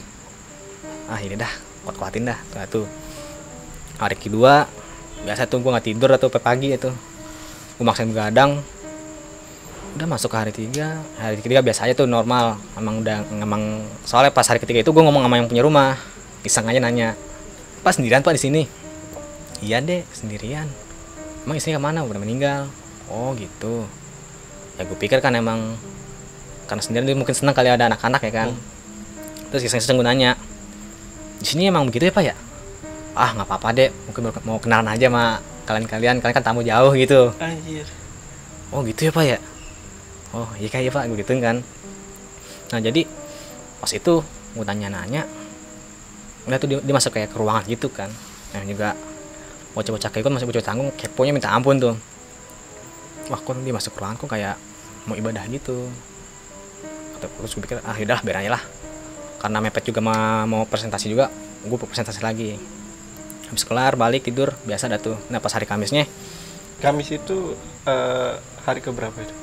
Ah 1.11 1.19
ini 1.19 1.35
dah. 1.35 1.51
Kuat 1.83 1.95
kuatin 1.99 2.27
dah. 2.27 2.39
Tuh, 2.51 2.65
tuh. 2.67 2.87
Hari 3.95 4.15
kedua 4.19 4.67
biasa 5.25 5.49
tuh 5.49 5.57
gue 5.63 5.71
nggak 5.73 5.87
tidur 5.89 6.09
atau 6.13 6.29
pagi 6.29 6.75
itu. 6.75 6.91
Gue 7.75 7.85
maksain 7.85 8.07
begadang. 8.07 8.61
Udah 9.95 10.07
masuk 10.11 10.29
ke 10.31 10.37
hari 10.37 10.53
tiga. 10.53 11.01
Hari 11.17 11.39
ketiga 11.41 11.65
biasa 11.65 11.87
aja 11.89 11.93
tuh 11.97 12.07
normal. 12.07 12.59
Emang 12.77 13.01
udah 13.01 13.25
emang 13.31 13.83
soalnya 14.05 14.29
pas 14.29 14.45
hari 14.45 14.61
ketiga 14.61 14.83
itu 14.83 14.91
gue 14.91 15.03
ngomong 15.03 15.25
sama 15.25 15.35
yang 15.41 15.47
punya 15.49 15.63
rumah. 15.63 15.97
Iseng 16.45 16.69
aja 16.69 16.77
nanya 16.77 17.17
pak 17.81 17.97
sendirian 17.97 18.21
pak 18.21 18.37
di 18.37 18.41
sini? 18.41 18.61
Iya 19.65 19.81
deh 19.81 20.05
sendirian. 20.13 20.69
Emang 21.47 21.57
istrinya 21.57 21.81
ke 21.81 21.85
mana? 21.89 21.99
Udah 22.05 22.21
meninggal. 22.21 22.69
Oh 23.09 23.33
gitu. 23.33 23.89
Ya 24.77 24.85
gue 24.85 24.97
pikir 24.99 25.23
kan 25.25 25.33
emang 25.33 25.73
karena 26.69 26.81
sendirian 26.85 27.05
dia 27.09 27.17
mungkin 27.17 27.33
senang 27.33 27.57
kali 27.57 27.73
ada 27.73 27.89
anak-anak 27.89 28.21
ya 28.29 28.33
kan. 28.45 28.49
Terus 29.49 29.71
iseng-iseng 29.71 29.97
gue 29.97 30.05
nanya 30.05 30.37
di 31.35 31.45
sini 31.47 31.67
emang 31.67 31.85
begitu 31.85 32.07
ya 32.09 32.13
pak 32.15 32.23
ya 32.25 32.35
ah 33.15 33.31
nggak 33.31 33.47
apa-apa 33.47 33.67
deh 33.71 33.89
mungkin 34.11 34.21
mau 34.43 34.59
kenalan 34.59 34.91
aja 34.91 35.07
sama 35.07 35.39
kalian-kalian 35.63 36.19
kalian 36.19 36.35
kan 36.35 36.43
tamu 36.43 36.61
jauh 36.61 36.91
gitu. 36.93 37.31
Anjir. 37.39 37.87
oh 38.75 38.83
gitu 38.83 39.07
ya 39.07 39.11
pak 39.15 39.23
ya? 39.23 39.37
Oh 40.35 40.49
iya 40.59 40.67
kayak 40.67 40.91
pak 40.91 41.07
gue 41.07 41.17
gituin 41.23 41.39
kan. 41.39 41.57
Nah 42.75 42.79
jadi 42.83 43.07
pas 43.79 43.91
itu 43.95 44.19
gue 44.25 44.65
tanya 44.67 44.91
nanya 44.91 45.23
udah 46.45 46.57
tuh 46.61 46.67
dia, 46.69 46.77
dia 46.83 46.93
masuk 46.93 47.15
kayak 47.15 47.31
ke 47.31 47.37
ruangan 47.39 47.63
gitu 47.65 47.87
kan. 47.87 48.11
Yang 48.51 48.75
juga 48.75 48.89
bocah-bocah 49.73 50.09
kayak 50.11 50.23
gue 50.27 50.33
masih 50.35 50.47
bocah 50.51 50.63
tanggung 50.63 50.91
keponya 50.93 51.31
minta 51.31 51.49
ampun 51.55 51.79
tuh. 51.79 51.95
Wah 53.31 53.39
kok 53.39 53.55
dia 53.63 53.73
masuk 53.73 53.95
ruangan 53.95 54.19
kok 54.19 54.29
kayak 54.29 54.59
mau 55.07 55.15
ibadah 55.15 55.47
gitu? 55.49 55.87
Terus 57.23 57.51
gue 57.55 57.61
pikir 57.63 57.79
ah 57.79 57.95
yaudah 57.95 58.19
biar 58.21 58.43
aja 58.43 58.59
lah. 58.59 58.63
Karena 59.39 59.63
mepet 59.63 59.87
juga 59.87 60.03
ma- 60.03 60.43
mau 60.45 60.67
presentasi 60.67 61.07
juga 61.09 61.31
gue 61.65 61.77
presentasi 61.79 62.21
lagi 62.21 62.59
habis 63.49 63.63
kelar 63.63 63.93
balik 63.95 64.25
tidur 64.25 64.53
biasa 64.65 64.89
dah 64.89 64.99
tuh. 64.99 65.17
Nah 65.29 65.37
pas 65.39 65.53
hari 65.53 65.69
Kamisnya? 65.69 66.09
Kamis 66.81 67.09
itu 67.13 67.55
eh, 67.85 68.33
hari 68.65 68.79
keberapa 68.81 69.15
itu? 69.21 69.35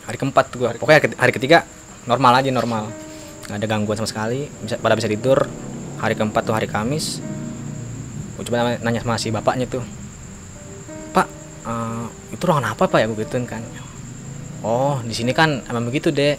hari 0.00 0.16
keempat 0.18 0.50
pokoknya 0.50 0.98
hari, 0.98 1.06
ke- 1.06 1.18
hari 1.20 1.32
ketiga 1.36 1.58
normal 2.08 2.42
aja 2.42 2.50
normal. 2.50 2.90
Nggak 3.46 3.58
ada 3.62 3.66
gangguan 3.66 3.96
sama 4.00 4.08
sekali. 4.10 4.48
Bisa 4.62 4.80
pada 4.80 4.96
bisa 4.98 5.06
tidur. 5.06 5.46
Hari 6.00 6.16
keempat 6.16 6.42
tuh 6.48 6.54
hari 6.56 6.66
Kamis. 6.66 7.20
Gue 8.34 8.42
coba 8.48 8.80
nanya- 8.80 9.04
sama 9.04 9.20
si 9.20 9.28
bapaknya 9.30 9.68
tuh. 9.68 9.84
Pak 11.14 11.26
eh, 11.68 12.06
itu 12.34 12.42
ruangan 12.42 12.74
apa 12.74 12.88
pak? 12.88 12.98
Ya 13.02 13.06
gue 13.06 13.18
gituin 13.22 13.44
kan. 13.46 13.62
Oh 14.64 14.98
di 15.04 15.12
sini 15.16 15.32
kan 15.32 15.62
emang 15.68 15.88
begitu 15.88 16.12
deh 16.12 16.36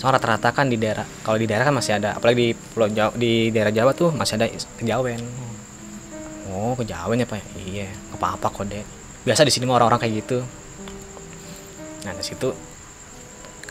soalnya 0.00 0.16
rata-rata 0.16 0.56
kan 0.56 0.72
di 0.72 0.80
daerah 0.80 1.04
kalau 1.20 1.36
di 1.36 1.44
daerah 1.44 1.68
kan 1.68 1.76
masih 1.76 2.00
ada. 2.00 2.16
Apalagi 2.16 2.36
di 2.36 2.48
pulau 2.56 2.88
Jawa 2.90 3.12
di 3.14 3.48
daerah 3.54 3.72
Jawa 3.72 3.92
tuh 3.94 4.10
masih 4.12 4.40
ada 4.40 4.46
kejawen 4.80 5.20
oh 6.50 6.74
kejawen 6.76 7.22
ya 7.22 7.26
pak? 7.26 7.40
Iya 7.56 7.88
nggak 7.88 8.18
apa-apa 8.18 8.46
kok 8.50 8.66
deh 8.68 8.84
biasa 9.20 9.44
di 9.44 9.52
sini 9.52 9.68
mah 9.68 9.76
orang-orang 9.76 10.00
kayak 10.00 10.14
gitu. 10.24 10.38
Nah 12.08 12.12
di 12.16 12.24
situ 12.24 12.48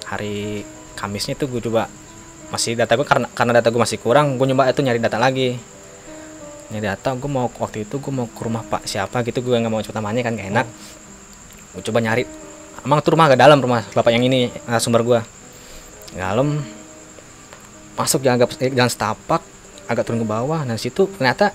hari 0.05 0.61
Kamisnya 0.93 1.39
tuh 1.39 1.47
gue 1.47 1.63
coba 1.63 1.87
masih 2.51 2.73
data 2.75 2.97
gue 2.97 3.07
karena 3.07 3.29
karena 3.31 3.61
data 3.61 3.71
gue 3.71 3.81
masih 3.81 3.97
kurang 4.01 4.35
gue 4.35 4.45
nyoba 4.45 4.69
itu 4.69 4.81
nyari 4.83 4.99
data 5.01 5.17
lagi. 5.17 5.57
Nyari 6.69 6.85
data 6.85 7.15
gue 7.17 7.29
mau 7.29 7.49
waktu 7.49 7.87
itu 7.87 7.97
gue 7.97 8.13
mau 8.13 8.27
ke 8.29 8.41
rumah 8.45 8.61
pak 8.67 8.85
siapa 8.85 9.25
gitu 9.25 9.41
gue 9.41 9.55
nggak 9.57 9.71
mau 9.71 9.81
cepet 9.81 9.95
namanya 9.95 10.21
kan 10.27 10.33
gak 10.37 10.49
enak. 10.53 10.67
Gue 11.73 11.81
coba 11.87 11.99
nyari. 12.03 12.23
Emang 12.79 12.99
tuh 13.03 13.11
rumah 13.17 13.27
agak 13.27 13.39
dalam 13.41 13.59
rumah 13.59 13.83
bapak 13.91 14.11
yang 14.13 14.23
ini 14.23 14.53
sumber 14.79 15.03
gue 15.03 15.19
dalam 16.15 16.61
masuk 17.99 18.23
jalan 18.23 18.39
agak 18.39 18.55
jalan 18.55 18.91
setapak 18.91 19.41
agak 19.89 20.05
turun 20.05 20.21
ke 20.21 20.27
bawah. 20.29 20.61
Nah 20.63 20.77
situ 20.77 21.09
ternyata 21.17 21.51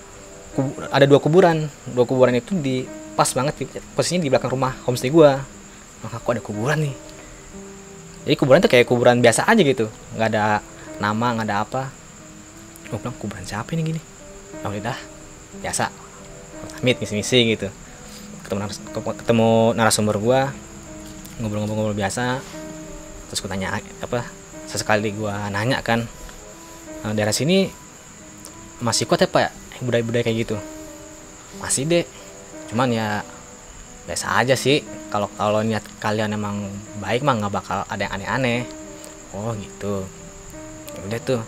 ada 0.91 1.05
dua 1.07 1.19
kuburan. 1.19 1.67
Dua 1.91 2.05
kuburan 2.07 2.35
itu 2.37 2.55
di 2.55 2.87
pas 3.15 3.27
banget 3.31 3.55
posisinya 3.95 4.27
di 4.27 4.29
belakang 4.31 4.51
rumah 4.51 4.75
homestay 4.83 5.07
gue 5.07 5.31
maka 6.03 6.19
kok 6.19 6.31
ada 6.35 6.43
kuburan 6.43 6.77
nih? 6.85 6.95
Jadi 8.25 8.35
kuburan 8.37 8.59
tuh 8.61 8.69
kayak 8.69 8.85
kuburan 8.85 9.21
biasa 9.21 9.47
aja 9.49 9.61
gitu. 9.61 9.89
Nggak 10.17 10.27
ada 10.33 10.61
nama 11.01 11.27
nggak 11.33 11.47
ada 11.49 11.57
apa. 11.65 11.83
Gue 12.89 12.97
bilang 13.01 13.17
kuburan 13.17 13.45
siapa 13.45 13.73
ini 13.73 13.95
gini? 13.95 14.01
Ya 14.61 14.69
udah 14.69 14.97
biasa. 15.61 15.89
Amit 16.81 16.97
misi-misi 17.01 17.57
gitu. 17.57 17.69
Ketemu 18.45 18.69
ketemu 19.25 19.49
narasumber 19.73 20.17
gua. 20.21 20.53
Ngobrol-ngobrol 21.41 21.97
biasa. 21.97 22.41
Terus 23.29 23.39
gue 23.41 23.49
tanya 23.49 23.81
apa 23.81 24.25
sesekali 24.69 25.13
gua 25.13 25.49
nanya 25.53 25.81
kan 25.85 26.05
"Eh, 27.05 27.13
daerah 27.13 27.33
sini 27.33 27.69
masih 28.81 29.05
kuat 29.07 29.23
ya 29.23 29.29
pak 29.29 29.64
budaya-budaya 29.83 30.23
kayak 30.23 30.47
gitu. 30.47 30.57
Masih 31.59 31.83
deh. 31.87 32.05
Cuman 32.71 32.91
ya 32.91 33.23
biasa 34.07 34.39
aja 34.39 34.55
sih. 34.55 34.83
Kalau 35.11 35.31
kalau 35.39 35.63
niat 35.63 35.83
kalian 36.03 36.35
emang 36.35 36.67
baik 36.99 37.23
mah 37.23 37.39
nggak 37.39 37.53
bakal 37.53 37.83
ada 37.87 38.01
yang 38.07 38.13
aneh-aneh. 38.19 38.67
Oh 39.35 39.51
gitu. 39.57 40.07
Ya 40.95 41.01
udah 41.07 41.19
tuh. 41.23 41.41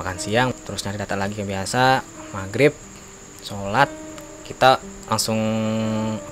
Makan 0.00 0.18
siang 0.18 0.50
terus 0.66 0.82
nyari 0.84 0.98
data 0.98 1.16
lagi 1.16 1.34
kayak 1.36 1.50
biasa. 1.50 2.04
Maghrib 2.32 2.72
sholat. 3.44 3.88
Kita 4.44 4.80
langsung 5.08 5.40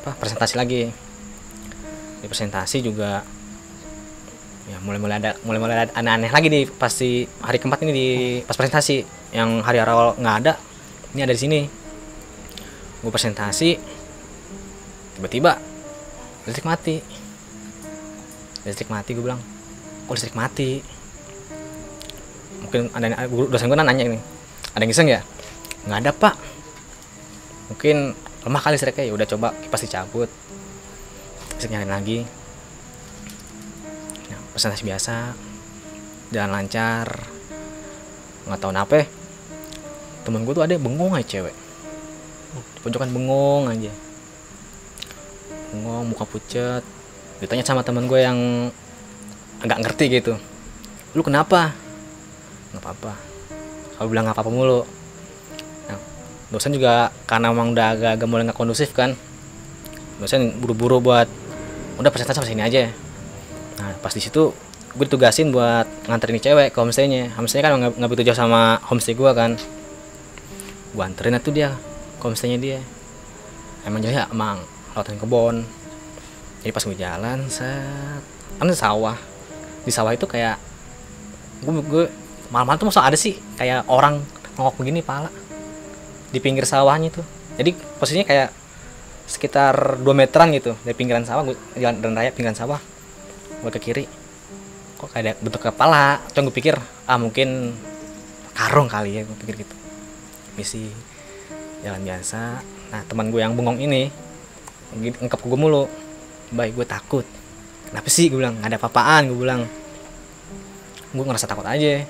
apa 0.03 0.17
presentasi 0.17 0.55
lagi. 0.57 0.93
Di 2.21 2.27
presentasi 2.29 2.85
juga 2.85 3.25
ya 4.63 4.79
mulai-mulai 4.79 5.19
ada 5.19 5.35
mulai-mulai 5.43 5.75
ada 5.75 5.93
aneh-aneh 5.99 6.31
lagi 6.31 6.47
nih 6.47 6.71
pasti 6.71 7.27
hari 7.43 7.59
keempat 7.59 7.83
ini 7.83 7.93
di 7.93 8.09
pas 8.47 8.55
presentasi 8.55 9.03
yang 9.33 9.65
hari 9.65 9.81
awal 9.81 10.13
nggak 10.21 10.37
ada 10.45 10.53
ini 11.17 11.21
ada 11.25 11.33
di 11.33 11.41
sini. 11.41 11.61
Gue 13.03 13.11
presentasi 13.11 13.75
tiba-tiba 15.19 15.59
listrik 16.49 16.69
mati. 16.69 17.01
Listrik 18.63 18.93
mati 18.93 19.11
gue 19.17 19.25
bilang 19.25 19.41
kok 20.07 20.15
listrik 20.15 20.37
mati? 20.37 20.81
Mungkin 22.63 22.93
ada 22.95 23.27
guru 23.27 23.51
dosen 23.51 23.69
gue 23.69 23.77
nanya 23.77 24.05
nih 24.07 24.23
ada 24.73 24.83
yang 24.85 24.93
iseng 24.93 25.09
ya? 25.09 25.21
Nggak 25.89 25.99
ada 26.07 26.11
pak. 26.13 26.35
Mungkin 27.73 27.97
lemah 28.45 28.61
kali 28.63 28.77
listriknya 28.77 29.05
ya 29.09 29.13
udah 29.17 29.27
coba 29.29 29.49
kipas 29.65 29.83
dicabut 29.85 30.29
listrik 31.57 31.73
nyalain 31.73 31.93
lagi. 31.93 32.19
Nah, 34.31 34.41
presentasi 34.55 34.85
biasa 34.87 35.15
jalan 36.33 36.51
lancar 36.53 37.07
nggak 38.43 38.59
tahu 38.59 38.75
ya, 38.75 39.07
temen 40.23 40.47
gue 40.47 40.55
tuh 40.55 40.65
ada 40.65 40.75
bengong 40.79 41.13
aja 41.15 41.39
cewek. 41.39 41.55
Di 42.53 42.81
pojokan 42.83 43.11
bengong 43.11 43.71
aja. 43.71 43.93
Bengong 45.75 46.11
muka 46.11 46.25
pucet. 46.27 46.83
Ditanya 47.43 47.67
sama 47.67 47.83
temen 47.83 48.07
gue 48.07 48.21
yang 48.23 48.71
agak 49.63 49.83
ngerti 49.83 50.05
gitu. 50.23 50.35
Lu 51.15 51.23
kenapa? 51.27 51.75
Nggak 52.73 52.83
apa-apa. 52.83 53.13
Kalau 53.99 54.09
bilang 54.11 54.25
nggak 54.27 54.37
apa-apa 54.39 54.53
mulu. 54.53 54.81
Nah, 55.91 55.99
dosen 56.55 56.75
juga 56.75 57.11
karena 57.27 57.51
emang 57.51 57.75
udah 57.75 57.87
agak-agak 57.95 58.27
mulai 58.27 58.45
nggak 58.47 58.59
kondusif 58.59 58.95
kan 58.95 59.15
dosen 60.23 60.55
buru-buru 60.63 61.03
buat 61.03 61.27
udah 61.99 62.11
presentasi 62.15 62.39
sampai 62.39 62.51
sini 62.55 62.63
aja. 62.63 62.95
Nah 63.83 63.99
pas 63.99 64.15
di 64.15 64.23
situ 64.23 64.55
gue 64.93 65.05
ditugasin 65.09 65.51
buat 65.51 65.89
nganterin 66.07 66.39
cewek 66.39 66.71
ke 66.71 66.79
homestaynya. 66.79 67.35
Homestaynya 67.35 67.65
kan 67.67 67.73
nggak 67.99 68.11
begitu 68.11 68.31
jauh 68.31 68.39
sama 68.39 68.79
homestay 68.87 69.19
gue 69.19 69.31
kan 69.35 69.59
gue 70.93 71.03
anterin 71.03 71.41
tuh 71.41 71.53
dia 71.53 71.73
homestaynya 72.23 72.59
dia. 72.61 72.79
Emang 73.83 73.99
jauhnya 73.99 74.31
emang 74.31 74.63
lautan 74.95 75.19
kebon. 75.19 75.67
Jadi 76.63 76.71
pas 76.71 76.85
gue 76.87 76.97
jalan 76.97 77.39
set. 77.51 78.23
Kan 78.61 78.71
sawah. 78.71 79.19
Di 79.83 79.91
sawah 79.91 80.15
itu 80.15 80.29
kayak 80.31 80.61
gue 81.67 81.73
gue 81.83 82.05
malam-malam 82.55 82.79
tuh 82.79 82.89
masa 82.93 83.03
ada 83.03 83.19
sih 83.19 83.41
kayak 83.59 83.89
orang 83.91 84.23
ngokok 84.55 84.79
begini 84.79 85.03
pala. 85.03 85.33
Di 86.31 86.39
pinggir 86.39 86.63
sawahnya 86.69 87.11
tuh. 87.11 87.27
Jadi 87.59 87.75
posisinya 87.99 88.29
kayak 88.29 88.49
sekitar 89.27 89.99
2 89.99 90.07
meteran 90.13 90.53
gitu 90.55 90.77
dari 90.87 90.95
pinggiran 90.95 91.25
sawah 91.27 91.43
gue 91.43 91.57
jalan 91.81 91.99
dan 91.99 92.15
raya 92.15 92.31
pinggiran 92.31 92.55
sawah. 92.55 92.79
Gue 93.65 93.71
ke 93.75 93.81
kiri. 93.83 94.07
Kok 95.03 95.11
kayak 95.11 95.25
ada 95.27 95.33
bentuk 95.43 95.59
kepala? 95.59 96.23
Coba 96.31 96.41
gue 96.47 96.55
pikir 96.55 96.79
ah 97.11 97.19
mungkin 97.19 97.75
karung 98.55 98.87
kali 98.87 99.19
ya 99.19 99.27
gue 99.27 99.37
pikir 99.43 99.65
gitu 99.67 99.82
misi 100.59 100.93
jalan 101.83 102.03
biasa. 102.05 102.63
Nah 102.93 103.01
teman 103.09 103.33
gue 103.33 103.41
yang 103.41 103.57
bengong 103.57 103.81
ini 103.81 104.13
ngekep 104.97 105.41
gue 105.41 105.59
mulu. 105.59 105.89
Baik 106.53 106.77
gue 106.77 106.87
takut. 106.87 107.27
Kenapa 107.89 108.09
sih? 108.13 108.29
Gue 108.29 108.45
bilang 108.45 108.61
nggak 108.61 108.69
ada 108.73 108.79
apa-apaan? 108.79 109.33
Gue 109.33 109.39
bilang. 109.41 109.65
Gue 111.13 111.25
ngerasa 111.25 111.49
takut 111.49 111.65
aja. 111.65 112.05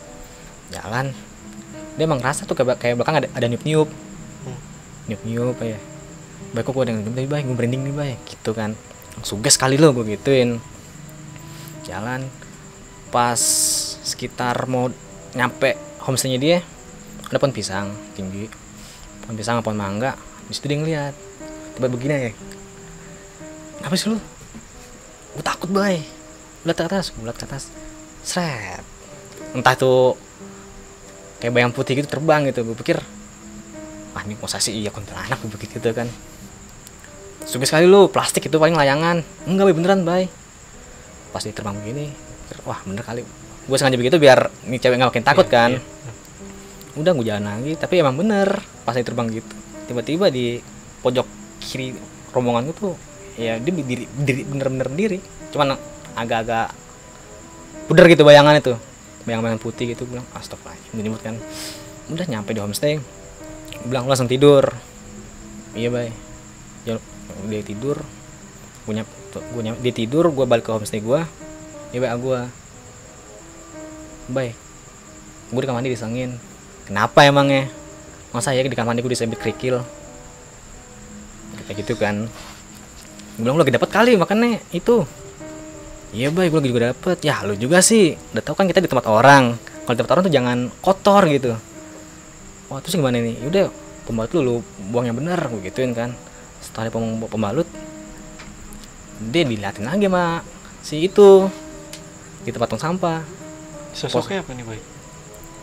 Jalan. 0.71 1.15
Dia 1.95 2.05
emang 2.09 2.19
ngerasa 2.19 2.49
tuh 2.49 2.57
kayak 2.59 2.81
kayak 2.81 2.95
belakang 2.99 3.23
ada 3.23 3.29
ada 3.37 3.47
niup 3.47 3.63
niup 3.63 3.89
niup 5.11 5.21
niup 5.27 5.59
ya 5.61 5.77
baik 6.53 6.69
kok 6.69 6.73
gue 6.77 6.85
dengan 6.85 7.03
tapi 7.09 7.25
baik 7.25 7.45
gue 7.49 7.57
merinding 7.57 7.83
nih 7.89 7.95
baik 7.97 8.19
gitu 8.29 8.53
kan. 8.53 8.77
Suges 9.25 9.57
kali 9.57 9.81
lo 9.81 9.93
gue 9.97 10.05
gituin. 10.17 10.61
Jalan. 11.89 12.29
Pas 13.13 13.41
sekitar 14.03 14.69
mau 14.69 14.89
nyampe 15.33 15.77
homestaynya 16.05 16.39
dia 16.41 16.59
ada 17.33 17.41
pohon 17.41 17.57
pisang 17.57 17.89
tinggi. 18.13 18.45
Pohon 19.25 19.35
pisang 19.41 19.65
pohon 19.65 19.81
mangga? 19.81 20.13
Di 20.45 20.53
situ 20.53 20.69
dia 20.69 20.77
ngeliat. 20.77 21.15
Tiba 21.73 21.89
begini 21.89 22.29
ya 22.29 22.33
apa 23.83 23.99
sih 23.99 24.13
lu? 24.13 24.19
Gue 25.35 25.43
takut 25.43 25.67
bay 25.73 26.05
lihat 26.63 26.77
ke 26.79 26.85
atas 26.87 27.11
gue 27.11 27.25
ke 27.25 27.45
atas. 27.49 27.73
Seret. 28.23 28.85
Entah 29.57 29.75
tuh 29.75 30.15
kayak 31.43 31.51
bayang 31.51 31.73
putih 31.75 31.99
gitu 31.99 32.07
terbang 32.07 32.47
gitu. 32.47 32.63
Gue 32.63 32.77
pikir 32.79 33.03
ah 34.13 34.23
ini 34.29 34.37
masa 34.37 34.61
sih 34.61 34.77
iya 34.77 34.93
kuntilanak 34.93 35.41
gue 35.41 35.51
pikir 35.59 35.81
gitu 35.83 35.91
kan. 35.97 36.07
Suka 37.43 37.67
sekali 37.67 37.91
lu 37.91 38.07
plastik 38.07 38.47
itu 38.47 38.55
paling 38.55 38.79
layangan. 38.79 39.27
Enggak 39.49 39.73
bay 39.73 39.75
beneran 39.75 40.03
bay 40.07 40.25
pas 41.33 41.41
dia 41.41 41.57
terbang 41.57 41.73
begini 41.81 42.13
wah 42.69 42.79
bener 42.87 43.03
kali. 43.03 43.25
Gue 43.67 43.77
sengaja 43.81 43.99
begitu 43.99 44.21
biar 44.21 44.53
nih 44.69 44.79
cewek 44.79 45.01
nggak 45.01 45.11
makin 45.11 45.25
takut 45.27 45.49
Iya, 45.49 45.55
kan. 45.57 45.71
iya. 45.75 45.92
Udah 46.99 47.13
gue 47.17 47.27
jalan 47.27 47.45
lagi. 47.47 47.73
Tapi 47.79 48.01
emang 48.01 48.17
bener 48.19 48.61
pas 48.83 48.95
dia 48.97 49.07
terbang 49.07 49.31
gitu 49.31 49.55
tiba-tiba 49.87 50.31
di 50.31 50.59
pojok 51.03 51.27
kiri 51.63 51.95
rombongan 52.31 52.71
gue 52.71 52.77
tuh 52.79 52.95
ya 53.39 53.59
dia 53.59 53.73
berdiri, 53.75 54.05
berdiri 54.09 54.43
bener-bener 54.47 54.87
berdiri. 54.89 55.19
Cuman 55.53 55.77
agak-agak 56.17 56.75
pudar 57.89 58.07
gitu 58.09 58.23
bayangan 58.23 58.57
itu 58.59 58.75
bayangan-bayangan 59.23 59.63
putih 59.63 59.95
gitu 59.95 60.09
bilang 60.09 60.27
astagfirullah 60.35 61.21
kan. 61.23 61.37
Udah 62.11 62.27
nyampe 62.27 62.53
di 62.53 62.61
homestay. 62.61 62.99
Bilang 63.87 64.07
langsung 64.11 64.27
tidur. 64.27 64.67
Iya 65.73 65.89
bay. 65.89 66.11
Ya, 66.83 66.99
dia 67.47 67.63
tidur. 67.63 68.03
Punya 68.83 69.07
gue 69.33 69.63
dia 69.81 69.95
tidur 69.95 70.29
gue 70.29 70.45
balik 70.45 70.69
ke 70.69 70.73
homestay 70.77 71.01
gue 71.01 71.21
iya 71.97 71.99
bay 72.05 72.13
gue 72.13 72.41
bay 74.29 74.49
gue 75.49 75.61
di 75.61 75.67
kamar 75.69 75.81
mandi 75.81 75.93
disengin 75.93 76.37
kenapa 76.89 77.25
emangnya? 77.27 77.69
Masa 78.33 78.57
ya 78.57 78.65
di 78.65 78.73
kamar 78.73 78.97
mandi 78.97 79.05
gue 79.05 79.13
disebut 79.13 79.37
kerikil? 79.37 79.85
Kayak 81.69 81.77
gitu 81.85 81.95
kan. 82.01 82.27
Gue 83.37 83.43
bilang 83.45 83.57
lu 83.57 83.63
lagi 83.65 83.77
dapat 83.77 83.91
kali 83.93 84.17
makanya 84.17 84.61
itu. 84.73 85.05
Iya 86.13 86.29
bay 86.29 86.49
gue 86.49 86.59
lagi 86.61 86.71
juga 86.73 86.93
dapet. 86.93 87.21
Ya 87.25 87.45
lu 87.45 87.57
juga 87.57 87.85
sih. 87.85 88.17
Udah 88.33 88.43
tau 88.45 88.57
kan 88.57 88.69
kita 88.69 88.81
di 88.81 88.89
tempat 88.89 89.09
orang. 89.09 89.57
Kalau 89.57 89.95
di 89.95 89.99
tempat 90.01 90.13
orang 90.17 90.25
tuh 90.27 90.35
jangan 90.35 90.59
kotor 90.81 91.23
gitu. 91.29 91.53
Wah 92.73 92.81
terus 92.81 92.97
gimana 92.97 93.21
nih 93.21 93.37
udah 93.45 93.69
pembalut 94.09 94.33
lu 94.35 94.41
lu 94.41 94.55
buang 94.91 95.07
yang 95.07 95.17
bener 95.17 95.39
gue 95.39 95.61
gituin 95.69 95.93
kan. 95.93 96.17
Setelah 96.65 96.89
dia 96.89 96.95
pem- 96.97 97.29
pembalut 97.29 97.69
dia 99.23 99.47
diliatin 99.47 99.87
lagi 99.87 100.11
sama 100.11 100.43
si 100.83 101.07
itu 101.07 101.47
di 102.43 102.51
tempat 102.51 102.69
tong 102.75 102.83
sampah. 102.83 103.23
Sosoknya 103.93 104.41
apa 104.41 104.57
nih, 104.57 104.65
Boy? 104.65 104.92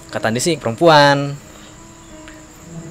Kata 0.10 0.34
dia 0.34 0.42
sih 0.42 0.56
perempuan. 0.58 1.38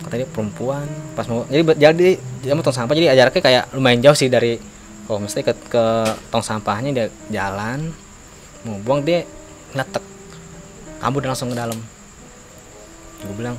Kata 0.07 0.15
dia 0.15 0.29
perempuan. 0.31 0.87
Pas 1.19 1.27
mau 1.27 1.45
jadi 1.51 1.63
jadi 1.77 2.09
dia 2.19 2.53
mau 2.55 2.63
tong 2.63 2.75
sampah 2.75 2.95
jadi 2.95 3.15
jaraknya 3.15 3.43
kayak 3.43 3.65
lumayan 3.75 4.01
jauh 4.01 4.17
sih 4.17 4.31
dari 4.31 4.59
homestay 5.09 5.43
ke, 5.43 5.53
ke 5.69 5.85
tong 6.29 6.45
sampahnya 6.45 6.91
dia 6.93 7.07
jalan 7.33 7.91
mau 8.67 8.77
buang 8.85 9.01
dia 9.01 9.25
ngetek 9.73 10.05
kabur 10.99 11.21
dan 11.23 11.31
langsung 11.33 11.51
ke 11.51 11.57
dalam. 11.59 11.79
Gue 13.25 13.35
bilang 13.35 13.57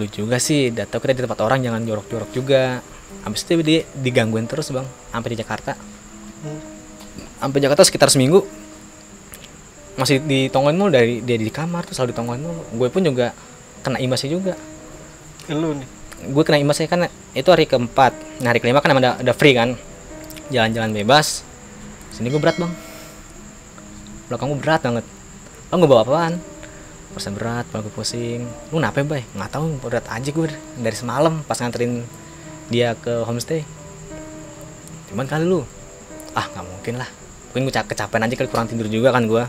lu 0.00 0.08
juga 0.08 0.40
sih 0.40 0.72
udah 0.72 0.88
tau 0.88 1.04
kita 1.04 1.12
di 1.12 1.22
tempat 1.22 1.40
orang 1.44 1.60
jangan 1.62 1.82
jorok-jorok 1.84 2.30
juga. 2.32 2.80
Habis 3.28 3.44
itu 3.44 3.60
dia 3.60 3.80
digangguin 3.92 4.48
terus 4.48 4.72
bang 4.72 4.86
sampai 5.12 5.28
di 5.30 5.38
Jakarta. 5.38 5.72
Sampai 7.38 7.58
Jakarta 7.60 7.82
sekitar 7.84 8.08
seminggu 8.08 8.61
masih 9.92 10.24
ditongolin 10.24 10.76
mulu 10.80 10.90
dari 10.92 11.20
dia 11.20 11.36
di 11.36 11.52
kamar 11.52 11.84
tuh 11.84 11.92
selalu 11.92 12.16
ditongolin 12.16 12.42
mulu. 12.42 12.62
Gue 12.76 12.88
pun 12.88 13.04
juga 13.04 13.36
kena 13.84 14.00
imbasnya 14.00 14.30
juga. 14.32 14.54
Lu 15.52 15.76
nih. 15.76 15.88
gue 16.22 16.42
kena 16.46 16.62
imbasnya 16.62 16.86
kan 16.86 17.10
itu 17.34 17.48
hari 17.50 17.66
keempat. 17.66 18.14
Nah 18.40 18.54
hari 18.54 18.62
kelima 18.62 18.78
kan 18.78 18.94
emang 18.94 19.02
ada, 19.02 19.18
ada 19.18 19.34
free 19.34 19.58
kan? 19.58 19.74
Jalan-jalan 20.54 20.94
bebas. 20.94 21.42
Sini 22.14 22.30
gue 22.30 22.38
berat 22.38 22.56
bang. 22.56 22.72
Belakang 24.30 24.54
gue 24.54 24.60
berat 24.62 24.80
banget. 24.80 25.04
Lo 25.68 25.74
gue 25.82 25.88
bawa 25.90 26.06
apaan? 26.06 26.34
Persen 27.12 27.34
berat 27.36 27.68
kepala 27.68 27.84
gue 27.84 27.92
pusing. 27.92 28.46
Lu 28.70 28.78
kenapa 28.80 29.02
bay? 29.02 29.26
Nggak 29.34 29.50
tahu 29.50 29.64
berat 29.82 30.06
aja 30.08 30.30
gue 30.30 30.48
dari 30.78 30.96
semalam 30.96 31.42
pas 31.44 31.58
nganterin 31.58 32.06
dia 32.70 32.94
ke 32.96 33.26
homestay. 33.26 33.66
Cuman 35.10 35.26
kali 35.26 35.44
lu. 35.44 35.66
Ah 36.32 36.46
nggak 36.48 36.64
mungkin 36.64 36.94
lah. 37.02 37.10
Mungkin 37.52 37.68
gue 37.68 37.74
kecapean 37.74 38.24
aja 38.24 38.34
kali 38.38 38.48
kurang 38.48 38.70
tidur 38.70 38.86
juga 38.88 39.10
kan 39.10 39.26
gue 39.26 39.44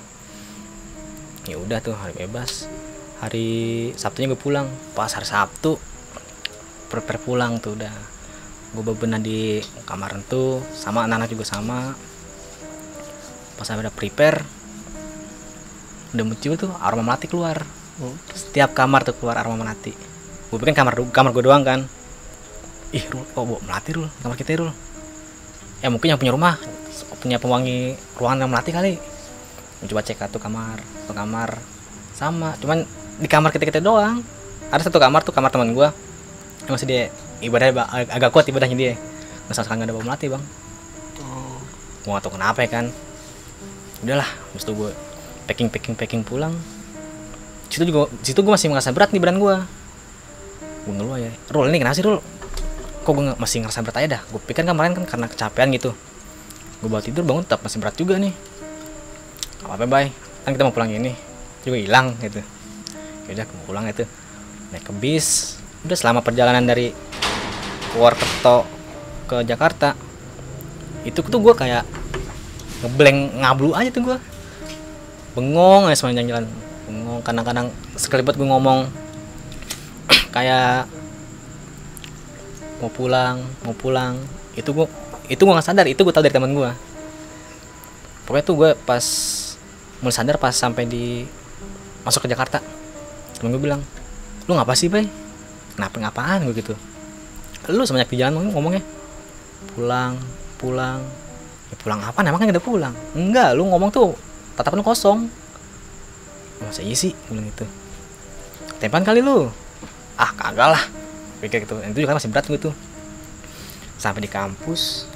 ya 1.48 1.60
udah 1.60 1.80
tuh 1.84 1.96
hari 1.96 2.16
bebas. 2.16 2.68
Hari 3.20 3.48
sabtunya 3.96 4.32
gue 4.32 4.40
pulang. 4.40 4.68
Pas 4.96 5.12
hari 5.12 5.28
sabtu 5.28 5.80
prepare 6.92 7.20
pulang 7.20 7.60
tuh 7.60 7.76
udah. 7.76 7.94
Gue 8.74 8.84
bebenah 8.84 9.22
di 9.22 9.62
kamar 9.86 10.22
tuh 10.28 10.64
sama 10.76 11.06
anak-anak 11.06 11.30
juga 11.32 11.46
sama. 11.48 11.94
Pas 13.58 13.66
sampai 13.68 13.88
udah 13.88 13.96
prepare 13.96 14.40
udah 16.14 16.26
muncul 16.30 16.54
tuh 16.54 16.72
aroma 16.78 17.14
melati 17.14 17.26
keluar. 17.26 17.66
Setiap 18.34 18.78
kamar 18.78 19.02
tuh 19.02 19.18
keluar 19.18 19.40
aroma 19.42 19.66
melati. 19.66 19.94
Gue 20.50 20.58
pikir 20.62 20.78
kamar 20.78 20.94
kamar 21.10 21.32
gue 21.34 21.44
doang 21.44 21.64
kan. 21.66 21.80
Ih 22.94 23.10
Rul, 23.10 23.26
kok 23.26 23.42
bau 23.42 23.58
melati 23.66 23.90
Rul? 23.98 24.06
Kamar 24.22 24.38
kita 24.38 24.54
Rul. 24.62 24.70
Ya 25.82 25.90
mungkin 25.90 26.14
yang 26.14 26.22
punya 26.22 26.32
rumah 26.32 26.56
punya 27.24 27.40
pewangi 27.40 27.96
ruangan 28.20 28.46
yang 28.46 28.52
melati 28.52 28.72
kali 28.76 28.94
gue 29.84 29.92
coba 29.92 30.00
cek 30.00 30.16
satu 30.16 30.40
kamar 30.40 30.80
satu 31.04 31.12
kamar. 31.12 31.60
Sama 32.16 32.56
cuman 32.64 32.88
di 33.20 33.28
kamar 33.28 33.52
kita 33.52 33.68
kita 33.68 33.80
doang. 33.84 34.24
Ada 34.72 34.88
satu 34.88 34.96
kamar 34.96 35.28
tuh 35.28 35.36
kamar 35.36 35.52
teman 35.52 35.76
gue 35.76 35.88
yang 36.64 36.74
masih 36.80 36.88
dia 36.88 37.12
ag- 37.44 38.08
agak 38.16 38.32
kuat 38.32 38.48
ibadahnya 38.48 38.80
dia. 38.80 38.94
Nggak 39.46 39.60
sama 39.60 39.64
sekali 39.68 39.76
nggak 39.84 39.88
ada 39.92 39.96
bau 40.00 40.06
melati 40.08 40.26
bang. 40.32 40.44
Oh. 41.20 41.60
gue 42.00 42.12
gak 42.16 42.24
tau 42.24 42.32
kenapa 42.32 42.64
ya 42.64 42.70
kan. 42.72 42.86
Udahlah 44.08 44.30
habis 44.32 44.64
itu 44.64 44.72
gue 44.72 44.90
packing 45.52 45.68
packing 45.68 45.96
packing 46.00 46.24
pulang. 46.24 46.56
Situ 47.68 47.84
juga 47.84 48.08
situ 48.24 48.40
gue 48.40 48.54
masih 48.56 48.72
ngerasa 48.72 48.96
berat 48.96 49.12
nih 49.12 49.20
badan 49.20 49.44
gue 49.44 49.56
gue 50.84 50.92
ngeluh 51.00 51.16
ya 51.16 51.32
Rul 51.52 51.72
ini 51.72 51.84
kenapa 51.84 51.96
sih 52.00 52.08
Rul? 52.08 52.24
Kok 53.04 53.12
gue 53.12 53.36
masih 53.36 53.68
ngerasa 53.68 53.84
berat 53.84 54.00
aja 54.00 54.08
dah? 54.16 54.22
Gue 54.32 54.40
pikir 54.40 54.64
kan 54.64 54.72
kemarin 54.72 54.96
kan 54.96 55.04
karena 55.04 55.28
kecapean 55.28 55.76
gitu. 55.76 55.92
Gue 56.80 56.88
bawa 56.88 57.04
tidur 57.04 57.28
bangun 57.28 57.44
tetap 57.44 57.60
masih 57.68 57.84
berat 57.84 58.00
juga 58.00 58.16
nih 58.16 58.32
apa 59.68 59.86
bye 59.88 60.08
kan 60.44 60.52
kita 60.52 60.64
mau 60.68 60.76
pulang 60.76 60.92
ini. 60.92 61.16
Juga 61.64 61.80
hilang 61.80 62.20
gitu. 62.20 62.44
Yaudah 63.32 63.46
gue 63.48 63.60
pulang 63.64 63.86
itu 63.88 64.04
naik 64.76 64.84
ke 64.84 64.94
bis. 65.00 65.58
Udah 65.88 65.96
selama 65.96 66.20
perjalanan 66.20 66.64
dari 66.64 66.92
Purwokerto 67.92 68.68
ke 69.30 69.38
Jakarta 69.48 69.96
itu 71.08 71.20
tuh 71.20 71.40
gue 71.40 71.54
kayak 71.56 71.84
ngeblank 72.84 73.44
ngablu 73.44 73.76
aja 73.76 73.92
tuh 73.92 74.04
gue 74.08 74.18
bengong 75.36 75.92
aja 75.92 76.00
sepanjang 76.00 76.32
jalan 76.32 76.46
bengong 76.88 77.20
kadang-kadang 77.24 77.68
sekelibet 77.96 78.36
gue 78.40 78.48
ngomong 78.48 78.88
kayak 80.36 80.88
mau 82.84 82.92
pulang 82.92 83.40
mau 83.64 83.76
pulang. 83.76 84.20
Itu 84.56 84.76
gue 84.76 84.88
itu 85.32 85.40
gue 85.40 85.54
nggak 85.56 85.68
sadar 85.68 85.88
itu 85.88 86.04
gue 86.04 86.12
tahu 86.12 86.24
dari 86.28 86.36
teman 86.36 86.52
gue 86.52 86.72
pokoknya 88.28 88.44
tuh 88.44 88.56
gue 88.60 88.70
pas 88.84 89.06
mulai 90.04 90.14
sadar 90.14 90.36
pas 90.36 90.52
sampai 90.52 90.84
di 90.84 91.24
masuk 92.04 92.28
ke 92.28 92.36
Jakarta. 92.36 92.60
Temen 93.40 93.56
gue 93.56 93.62
bilang 93.64 93.80
lu 94.46 94.52
ngapa 94.54 94.76
sih 94.76 94.92
bay? 94.92 95.08
Kenapa 95.80 95.98
ngapaan? 96.04 96.44
Gue 96.46 96.60
gitu. 96.60 96.76
Lu 97.72 97.88
sebanyak 97.88 98.12
di 98.12 98.20
jalan 98.20 98.52
ngomongnya. 98.52 98.84
Pulang 99.74 100.20
pulang. 100.60 101.00
Ya 101.72 101.76
pulang 101.80 102.00
apa 102.04 102.20
emang 102.22 102.44
kan 102.44 102.52
udah 102.52 102.64
pulang. 102.64 102.94
Enggak 103.16 103.56
lu 103.56 103.64
ngomong 103.72 103.90
tuh 103.90 104.12
tatapan 104.60 104.84
kosong. 104.84 105.32
Masa 106.60 106.84
iya 106.84 106.94
sih? 106.94 107.16
Bilang 107.32 107.48
gitu. 107.48 107.64
Tempan 108.84 109.08
kali 109.08 109.24
lu. 109.24 109.48
Ah 110.20 110.36
kagak 110.36 110.76
lah. 110.76 110.84
Pikir 111.40 111.64
gitu. 111.64 111.80
Itu 111.80 112.04
juga 112.04 112.20
masih 112.20 112.28
berat 112.28 112.46
gitu 112.52 112.76
sampai 114.04 114.28
di 114.28 114.28
kampus 114.28 115.08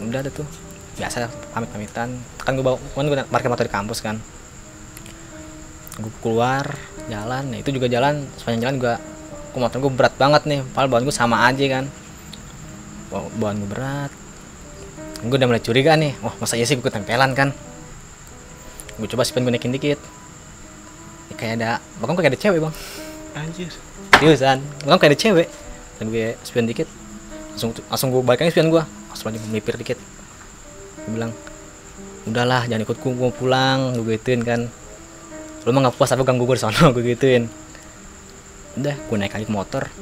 udah 0.00 0.24
ada 0.24 0.32
tuh 0.32 0.48
biasa 1.00 1.32
pamit 1.56 1.72
pamitan 1.72 2.12
kan 2.36 2.52
gue 2.52 2.60
bawa 2.60 2.76
kan 2.92 3.08
gue 3.08 3.16
parkir 3.32 3.48
motor 3.48 3.64
di 3.64 3.72
kampus 3.72 4.04
kan. 4.04 4.20
Gue 5.96 6.12
keluar 6.20 6.68
jalan. 7.08 7.48
Nah 7.48 7.58
itu 7.58 7.72
juga 7.72 7.88
jalan 7.88 8.28
sepanjang 8.36 8.60
jalan 8.68 8.74
juga 8.76 8.92
kok 9.50 9.58
motor 9.58 9.78
gue 9.80 9.92
berat 9.96 10.14
banget 10.20 10.42
nih. 10.44 10.60
Padahal 10.76 10.88
bawaan 10.92 11.04
gue 11.08 11.16
sama 11.16 11.48
aja 11.48 11.64
kan. 11.72 11.84
Bawa- 13.08 13.32
bawaan 13.40 13.56
gue 13.64 13.70
berat. 13.72 14.12
Gue 15.24 15.36
udah 15.36 15.48
mulai 15.48 15.64
curiga 15.64 15.96
nih. 15.96 16.12
Wah 16.20 16.36
masa 16.36 16.60
iya 16.60 16.68
sih 16.68 16.76
gue 16.76 16.84
ketempelan 16.84 17.32
kan? 17.32 17.56
Gue 19.00 19.08
coba 19.08 19.24
spin 19.24 19.44
gue 19.48 19.52
naikin 19.52 19.72
dikit. 19.72 20.00
Ya, 21.32 21.34
kayak 21.40 21.52
ada 21.60 21.70
bahkan 21.96 22.20
kayak 22.20 22.36
ada 22.36 22.40
cewek 22.40 22.60
bang. 22.60 22.74
Anjir. 23.40 23.72
seriusan 24.20 24.60
bahkan 24.84 24.98
kayak 25.00 25.12
ada 25.16 25.20
cewek. 25.20 25.48
Dan 25.96 26.12
gue 26.12 26.36
spin 26.44 26.68
dikit. 26.68 26.88
Langsung 27.56 27.72
langsung 27.88 28.08
gue 28.12 28.20
balikin 28.20 28.52
spin 28.52 28.68
gue 28.68 28.84
langsung 28.84 29.32
aja 29.32 29.40
melipir 29.48 29.74
dikit 29.80 29.98
gue 31.06 31.12
bilang 31.16 31.32
udahlah 32.28 32.68
jangan 32.68 32.84
ikut 32.84 32.98
gue 33.00 33.30
pulang 33.32 33.96
gue 33.96 34.16
gituin 34.18 34.42
kan. 34.44 34.60
Lu 35.64 35.76
mah 35.76 35.80
nggak 35.88 35.96
puas 36.00 36.12
apa 36.12 36.24
ganggu 36.24 36.48
gue 36.48 36.56
di 36.56 36.62
sana? 36.64 36.88
Gue 36.94 37.04
gituin. 37.04 37.44
Udah 38.80 38.96
gue 38.96 39.16
naik 39.20 39.36
lagi 39.36 39.48
motor. 39.52 39.92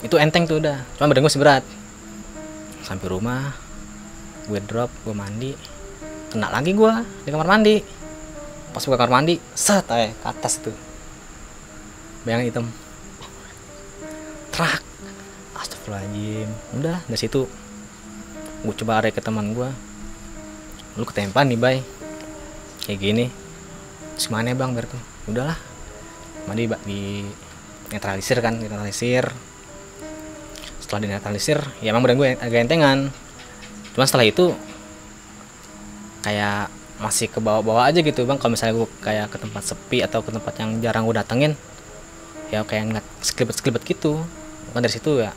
Itu 0.00 0.16
enteng 0.16 0.48
tuh 0.48 0.56
udah 0.56 0.80
cuma 0.96 1.12
badan 1.12 1.20
gue 1.20 1.28
masih 1.28 1.42
berat. 1.42 1.64
Sampai 2.80 3.12
rumah 3.12 3.52
gue 4.48 4.60
drop 4.64 4.88
gue 5.04 5.12
mandi. 5.12 5.52
Kena 6.32 6.48
lagi 6.48 6.72
gue 6.72 6.92
di 7.24 7.28
kamar 7.28 7.44
mandi. 7.44 7.76
Pas 8.72 8.80
buka 8.88 9.04
kamar 9.04 9.20
mandi 9.20 9.36
set 9.52 9.84
aja 9.92 10.16
ke 10.16 10.26
atas 10.32 10.64
tuh. 10.64 10.76
Bayangan 12.24 12.48
hitam. 12.48 12.66
Trak. 14.48 14.80
Astagfirullahaladzim. 15.60 16.48
Udah 16.80 17.04
dari 17.04 17.20
situ. 17.20 17.44
Gue 18.64 18.74
coba 18.80 19.04
arek 19.04 19.20
ke 19.20 19.20
teman 19.20 19.52
gue 19.52 19.68
lu 20.94 21.04
ketempan 21.06 21.50
nih 21.50 21.58
bay. 21.58 21.78
Kayak 22.86 22.98
gini. 23.00 23.26
Terus 24.14 24.30
gimana 24.30 24.52
ya 24.52 24.56
bang 24.56 24.70
tuh? 24.78 25.02
Udahlah. 25.30 25.58
Mandi 26.44 26.68
Ba, 26.68 26.76
di 26.84 27.24
netralisir 27.88 28.40
kan 28.44 28.60
netralisir 28.60 29.24
setelah 30.80 31.00
di 31.00 31.08
netralisir 31.08 31.56
ya 31.80 31.94
emang 31.94 32.04
badan 32.04 32.20
gue 32.20 32.28
agak 32.36 32.68
entengan. 32.68 33.08
Cuman 33.96 34.06
setelah 34.08 34.26
itu 34.28 34.52
kayak 36.20 36.68
masih 37.00 37.32
ke 37.32 37.40
bawah-bawah 37.40 37.88
aja 37.88 38.04
gitu 38.04 38.28
bang. 38.28 38.36
Kalau 38.36 38.52
misalnya 38.52 38.74
gue 38.76 38.88
kayak 39.00 39.32
ke 39.32 39.38
tempat 39.40 39.62
sepi 39.64 39.98
atau 40.04 40.20
ke 40.20 40.30
tempat 40.30 40.52
yang 40.60 40.70
jarang 40.84 41.08
gue 41.08 41.16
datengin 41.16 41.52
ya 42.52 42.60
kayak 42.62 42.92
ngeliat 42.92 43.06
sekelibet 43.24 43.54
sekelibet 43.56 43.82
gitu. 43.88 44.20
Kan 44.76 44.84
dari 44.84 44.92
situ 44.92 45.24
ya 45.24 45.32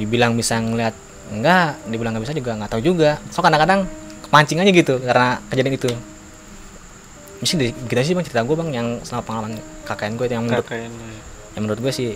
dibilang 0.00 0.32
bisa 0.32 0.56
ngeliat 0.56 0.96
enggak 1.28 1.76
dibilang 1.84 2.16
nggak 2.16 2.24
bisa 2.24 2.34
juga 2.36 2.56
nggak 2.56 2.70
tahu 2.72 2.80
juga. 2.80 3.20
So 3.28 3.44
kadang-kadang 3.44 3.84
kepancing 4.32 4.64
aja 4.64 4.72
gitu 4.72 4.96
karena 5.04 5.44
kejadian 5.52 5.76
itu. 5.76 5.92
Mesti 7.44 7.54
di 7.60 7.68
kita 7.84 8.00
sih 8.00 8.16
bang 8.16 8.24
cerita 8.24 8.40
gue 8.40 8.56
bang 8.56 8.70
yang 8.72 8.88
selama 9.04 9.22
pengalaman 9.28 9.52
KKN 9.84 10.12
gue 10.16 10.24
itu 10.24 10.34
yang 10.40 10.44
menurut 10.48 10.64
kakaknya 10.64 10.88
lu 10.88 11.04
ya. 11.04 11.20
yang 11.52 11.62
menurut 11.68 11.80
gue 11.84 11.92
sih 11.92 12.10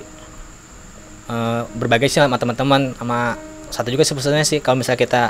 eh, 1.28 1.62
berbagai 1.76 2.08
sih 2.08 2.24
sama 2.24 2.40
teman-teman 2.40 2.96
sama 2.96 3.36
satu 3.68 3.92
juga 3.92 4.08
sebenarnya 4.08 4.48
sih. 4.48 4.64
Kalau 4.64 4.80
misalnya 4.80 4.96
kita 5.04 5.22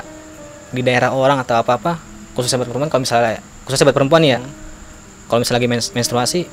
di 0.71 0.79
daerah 0.79 1.11
orang 1.11 1.43
atau 1.43 1.59
apa 1.59 1.75
apa 1.75 1.91
khususnya 2.39 2.63
buat 2.63 2.71
perempuan 2.71 2.87
kalau 2.87 3.03
misalnya 3.03 3.43
khususnya 3.67 3.85
buat 3.91 3.97
perempuan 3.99 4.23
ya. 4.23 4.39
Kalau 5.27 5.43
misalnya 5.43 5.59
lagi 5.59 5.67
mens- 5.67 5.91
menstruasi 5.91 6.47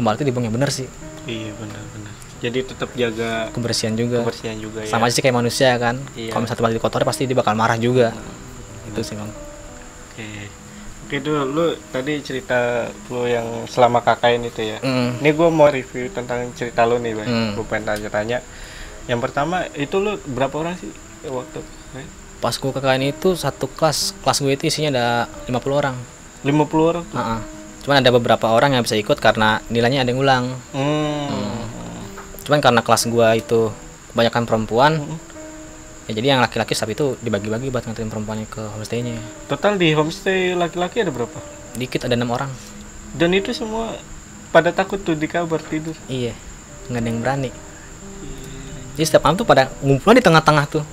kembali 0.00 0.16
itu 0.16 0.24
dibuang 0.24 0.48
yang 0.48 0.56
bener 0.56 0.72
sih. 0.72 0.88
Iya 1.28 1.52
benar-benar 1.60 2.12
jadi 2.40 2.60
tetap 2.60 2.92
jaga 2.92 3.48
kebersihan 3.56 3.96
juga. 3.96 4.20
kebersihan 4.20 4.56
juga 4.60 4.84
ya. 4.84 4.88
sama 4.92 5.08
aja 5.08 5.16
sih 5.16 5.24
kayak 5.24 5.32
manusia 5.32 5.76
kan. 5.80 5.96
Iya. 6.12 6.28
kalau 6.32 6.44
misalnya 6.44 6.60
tempat 6.60 6.72
dikotori 6.76 7.04
pasti 7.04 7.22
dia 7.28 7.36
bakal 7.36 7.52
marah 7.52 7.76
juga. 7.76 8.16
Itu 8.88 9.00
sih 9.04 9.12
bang 9.16 9.53
oke 10.14 10.28
oke 11.04 11.16
dulu 11.20 11.42
lu 11.44 11.64
tadi 11.88 12.16
cerita 12.20 12.58
lu 13.08 13.26
yang 13.26 13.44
selama 13.66 14.00
KKN 14.00 14.40
itu 14.44 14.62
ya 14.64 14.78
Mm. 14.80 15.20
ini 15.20 15.30
gue 15.30 15.48
mau 15.50 15.68
review 15.68 16.08
tentang 16.08 16.46
cerita 16.54 16.82
lu 16.82 16.96
nih 16.96 17.12
bang 17.12 17.26
Hmm. 17.26 17.50
gue 17.52 17.64
pengen 17.64 17.90
tanya-tanya 17.90 18.38
yang 19.04 19.18
pertama 19.18 19.66
itu 19.74 19.98
lu 19.98 20.16
berapa 20.24 20.54
orang 20.56 20.74
sih 20.74 20.88
waktu 21.24 21.60
pas 22.36 22.54
gue 22.54 22.70
KKN 22.70 23.04
itu 23.10 23.34
satu 23.34 23.66
kelas 23.68 24.16
kelas 24.18 24.38
gue 24.38 24.52
itu 24.52 24.64
isinya 24.66 24.90
ada 24.90 25.06
50 25.44 25.60
orang 25.74 25.96
50 26.40 26.54
orang 26.86 27.04
tuh 27.04 27.16
Ah, 27.16 27.36
ah. 27.36 27.40
cuman 27.80 28.00
ada 28.00 28.10
beberapa 28.10 28.46
orang 28.48 28.72
yang 28.72 28.82
bisa 28.82 28.94
ikut 28.94 29.16
karena 29.18 29.60
nilainya 29.66 30.00
ada 30.00 30.08
yang 30.08 30.20
ulang 30.20 30.44
hmm. 30.72 32.44
cuman 32.44 32.60
karena 32.60 32.80
kelas 32.80 33.04
gua 33.06 33.32
itu 33.32 33.68
kebanyakan 34.10 34.44
perempuan 34.44 34.92
Hmm. 35.00 35.18
Ya 36.04 36.12
jadi 36.12 36.26
yang 36.36 36.40
laki-laki 36.44 36.76
saat 36.76 36.92
itu 36.92 37.16
dibagi-bagi 37.20 37.72
buat 37.72 37.84
nganterin 37.88 38.12
perempuannya 38.12 38.46
ke 38.48 38.62
homestaynya. 38.76 39.16
Total 39.48 39.80
di 39.80 39.96
homestay 39.96 40.52
laki-laki 40.52 41.00
ada 41.00 41.12
berapa? 41.12 41.38
Dikit 41.74 42.04
ada 42.04 42.14
enam 42.14 42.32
orang. 42.32 42.52
Dan 43.16 43.32
itu 43.32 43.54
semua 43.56 43.96
pada 44.52 44.70
takut 44.70 45.00
tuh 45.00 45.16
di 45.16 45.26
kamar 45.26 45.64
tidur. 45.64 45.96
Iya 46.06 46.36
nggak 46.88 47.00
ada 47.00 47.08
yang 47.08 47.20
berani. 47.24 47.50
Jadi 48.94 49.04
setiap 49.08 49.22
malam 49.26 49.36
tuh 49.40 49.46
pada 49.48 49.72
ngumpul 49.82 50.12
di 50.14 50.22
tengah-tengah 50.22 50.64
tuh. 50.70 50.84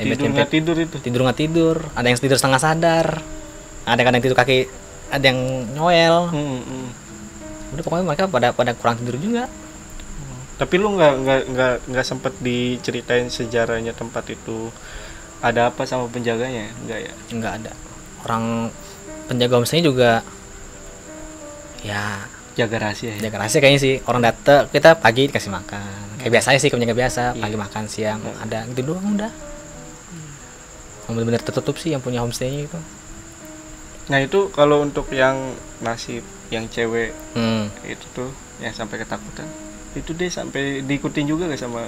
Tidur 0.00 0.16
Dempet-dempet. 0.16 0.36
nggak 0.36 0.50
tidur 0.50 0.76
itu? 0.76 0.96
Tidur 1.00 1.20
nggak 1.28 1.38
tidur 1.38 1.76
ada 1.92 2.06
yang 2.08 2.16
tidur 2.16 2.36
setengah 2.40 2.60
sadar 2.60 3.06
ada 3.84 4.00
kadang 4.00 4.20
tidur 4.24 4.36
kaki 4.36 4.68
ada 5.12 5.24
yang 5.24 5.40
nyoel. 5.76 6.16
Hmm, 6.32 6.60
hmm. 6.64 6.88
udah 7.76 7.82
pokoknya 7.86 8.04
mereka 8.04 8.24
pada 8.26 8.48
pada 8.50 8.72
kurang 8.74 8.98
tidur 8.98 9.14
juga 9.20 9.46
tapi 10.60 10.76
lu 10.76 10.92
nggak 10.92 11.14
nggak 11.24 11.40
nggak 11.56 11.74
nggak 11.88 12.04
sempet 12.04 12.36
diceritain 12.44 13.32
sejarahnya 13.32 13.96
tempat 13.96 14.28
itu 14.28 14.68
ada 15.40 15.72
apa 15.72 15.88
sama 15.88 16.04
penjaganya? 16.12 16.68
Nggak 16.84 16.98
ya? 17.00 17.12
Nggak 17.32 17.52
ada. 17.64 17.72
Orang 18.28 18.68
penjaga 19.24 19.56
homestay 19.56 19.80
juga 19.80 20.20
ya 21.80 22.28
jaga 22.60 22.76
rahasia 22.76 23.16
ya? 23.16 23.24
jaga 23.24 23.40
rahasia 23.40 23.64
kayaknya 23.64 23.80
sih. 23.80 23.94
Orang 24.04 24.20
datang 24.20 24.68
kita 24.68 25.00
pagi 25.00 25.32
dikasih 25.32 25.48
makan. 25.48 26.20
Kayak 26.20 26.32
biasa 26.36 26.46
aja 26.52 26.60
sih 26.60 26.68
penjaga 26.68 26.92
biasa 26.92 27.22
pagi 27.40 27.56
makan 27.56 27.84
siang 27.88 28.20
ada 28.44 28.68
gitu 28.68 28.92
doang 28.92 29.16
udah. 29.16 29.32
Yang 31.08 31.12
benar-benar 31.16 31.40
tertutup 31.40 31.80
sih 31.80 31.96
yang 31.96 32.04
punya 32.04 32.20
homestaynya 32.20 32.68
itu 32.68 32.80
nah 34.10 34.18
itu 34.18 34.50
kalau 34.50 34.82
untuk 34.82 35.06
yang 35.14 35.54
nasib 35.78 36.26
yang 36.50 36.66
cewek 36.66 37.14
hmm. 37.38 37.70
itu 37.86 38.02
tuh 38.10 38.26
yang 38.58 38.74
sampai 38.74 38.98
ketakutan 38.98 39.46
itu 39.98 40.10
deh 40.14 40.30
sampai 40.30 40.86
diikutin 40.86 41.26
juga 41.26 41.50
gak 41.50 41.60
sama 41.60 41.82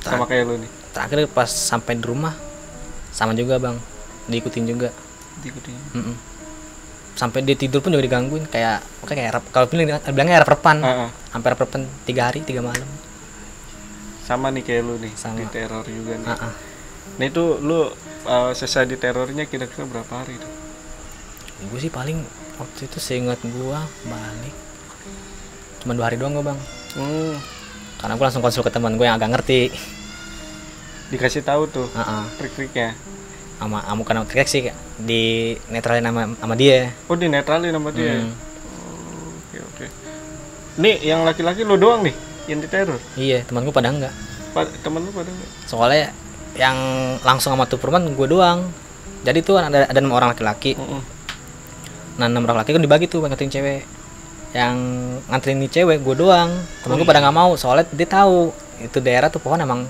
sama 0.00 0.24
kayak 0.24 0.44
lu 0.48 0.56
nih 0.62 0.70
terakhir 0.92 1.28
pas 1.30 1.46
sampai 1.46 2.00
di 2.00 2.04
rumah 2.06 2.48
sama 3.12 3.32
juga 3.34 3.58
bang. 3.58 3.76
Diikutin 4.28 4.64
juga. 4.68 4.90
Diikutin. 5.42 5.74
Mm-mm. 5.96 6.16
sampai 7.18 7.42
dia 7.42 7.58
tidur 7.58 7.82
pun 7.82 7.90
juga 7.90 8.06
digangguin 8.06 8.46
kayak 8.46 8.78
oke 9.02 9.10
kayak 9.10 9.34
rap, 9.34 9.44
kalau 9.50 9.66
bilang 9.66 9.98
bilangnya 10.14 10.38
repan. 10.46 10.78
Ah, 10.86 11.10
ah. 11.10 11.10
hampir 11.34 11.50
repan 11.50 11.82
tiga 12.06 12.30
hari 12.30 12.46
tiga 12.46 12.62
malam. 12.62 12.86
Sama 14.22 14.54
nih 14.54 14.62
kayak 14.62 14.82
lu 14.86 14.94
nih 15.02 15.10
Sama. 15.18 15.42
di 15.42 15.44
teror 15.50 15.82
juga 15.82 16.14
nih. 16.14 16.30
Ah, 16.30 16.46
ah. 16.46 16.54
nah 17.18 17.26
itu 17.26 17.58
lu 17.58 17.90
uh, 18.22 18.54
selesai 18.54 18.86
di 18.86 18.94
terornya 19.02 19.50
kira-kira 19.50 19.82
berapa 19.90 20.14
hari 20.14 20.38
itu 20.38 20.50
gue 21.58 21.78
sih 21.82 21.90
paling 21.90 22.22
waktu 22.54 22.86
itu 22.86 23.02
seingat 23.02 23.42
gua 23.50 23.82
balik. 24.06 24.54
Cuma 25.82 25.98
dua 25.98 26.06
hari 26.06 26.22
doang 26.22 26.38
gua 26.38 26.54
bang 26.54 26.58
hmm, 26.96 27.32
karena 27.98 28.14
gue 28.14 28.24
langsung 28.24 28.44
konsul 28.44 28.62
ke 28.62 28.70
teman 28.70 28.94
gue 28.94 29.04
yang 29.04 29.18
agak 29.18 29.34
ngerti. 29.34 29.74
Dikasih 31.08 31.42
tahu 31.42 31.66
tuh 31.68 31.88
Heeh. 31.92 32.24
trik-triknya. 32.36 32.92
Sama 33.58 33.82
kamu 33.82 34.02
kan 34.06 34.22
trik 34.22 34.46
sih 34.46 34.70
di 34.96 35.56
netralin 35.66 36.04
sama 36.04 36.22
sama 36.38 36.54
dia. 36.54 36.94
Oh 37.10 37.18
di 37.18 37.26
netralin 37.26 37.74
sama 37.74 37.90
dia? 37.90 38.22
Hmm. 38.22 38.30
Oh, 38.30 39.34
oke 39.34 39.58
oke. 39.74 39.86
Nih 40.78 40.96
yang 41.02 41.26
laki-laki 41.26 41.66
lu 41.66 41.74
doang 41.74 42.06
nih 42.06 42.14
yang 42.48 42.64
di 42.64 42.68
teror 42.70 42.96
iya 43.18 43.44
teman 43.44 43.66
gue 43.66 43.74
pada 43.74 43.90
enggak. 43.90 44.14
Pa- 44.54 44.70
temen 44.80 45.04
lu 45.04 45.10
pada 45.12 45.28
nggak? 45.28 45.50
soalnya 45.68 46.14
yang 46.56 46.78
langsung 47.26 47.52
sama 47.52 47.66
tuh 47.66 47.82
perempuan 47.82 48.14
gue 48.14 48.26
doang. 48.30 48.70
Jadi 49.26 49.42
tuh 49.42 49.58
ada 49.58 49.90
ada 49.90 49.98
enam 49.98 50.14
orang 50.14 50.30
laki-laki. 50.32 50.78
Nah 52.18 52.26
enam 52.30 52.46
orang 52.46 52.62
laki 52.62 52.70
kan 52.72 52.82
dibagi 52.82 53.10
tuh 53.10 53.26
nganterin 53.26 53.50
cewek 53.50 53.82
yang 54.56 54.76
nganterin 55.28 55.60
nih 55.60 55.70
cewek 55.70 56.00
gue 56.00 56.14
doang. 56.16 56.50
Temen 56.80 56.96
gue 56.96 57.06
pada 57.06 57.20
nggak 57.20 57.36
mau 57.36 57.52
soalnya 57.54 57.84
dia 57.92 58.08
tahu 58.08 58.52
itu 58.80 58.98
daerah 59.02 59.28
tuh 59.28 59.42
pohon 59.42 59.60
emang 59.60 59.84